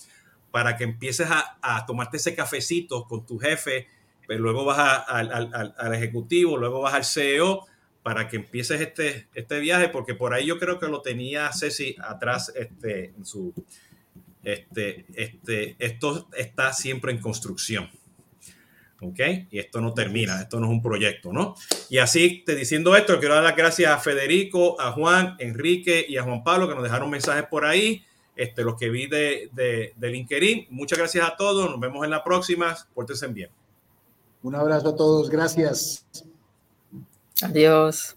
[0.50, 3.88] Para que empieces a, tomarte ese cafecito con tu jefe,
[4.26, 7.66] pero luego vas al, ejecutivo, luego vas al CEO
[8.02, 11.96] para que empieces este, este viaje, porque por ahí yo creo que lo tenía Ceci
[12.02, 13.52] atrás este, en su...
[14.42, 17.90] Este, este, esto está siempre en construcción.
[19.02, 19.20] ¿Ok?
[19.50, 21.54] Y esto no termina, esto no es un proyecto, ¿no?
[21.88, 26.18] Y así, te diciendo esto, quiero dar las gracias a Federico, a Juan, Enrique y
[26.18, 28.04] a Juan Pablo que nos dejaron mensajes por ahí
[28.40, 30.68] este, los que vi de, de, de LinkedIn.
[30.70, 31.70] Muchas gracias a todos.
[31.70, 32.76] Nos vemos en la próxima.
[32.94, 33.50] Pórtense bien.
[34.42, 35.28] Un abrazo a todos.
[35.28, 36.06] Gracias.
[37.42, 38.16] Adiós.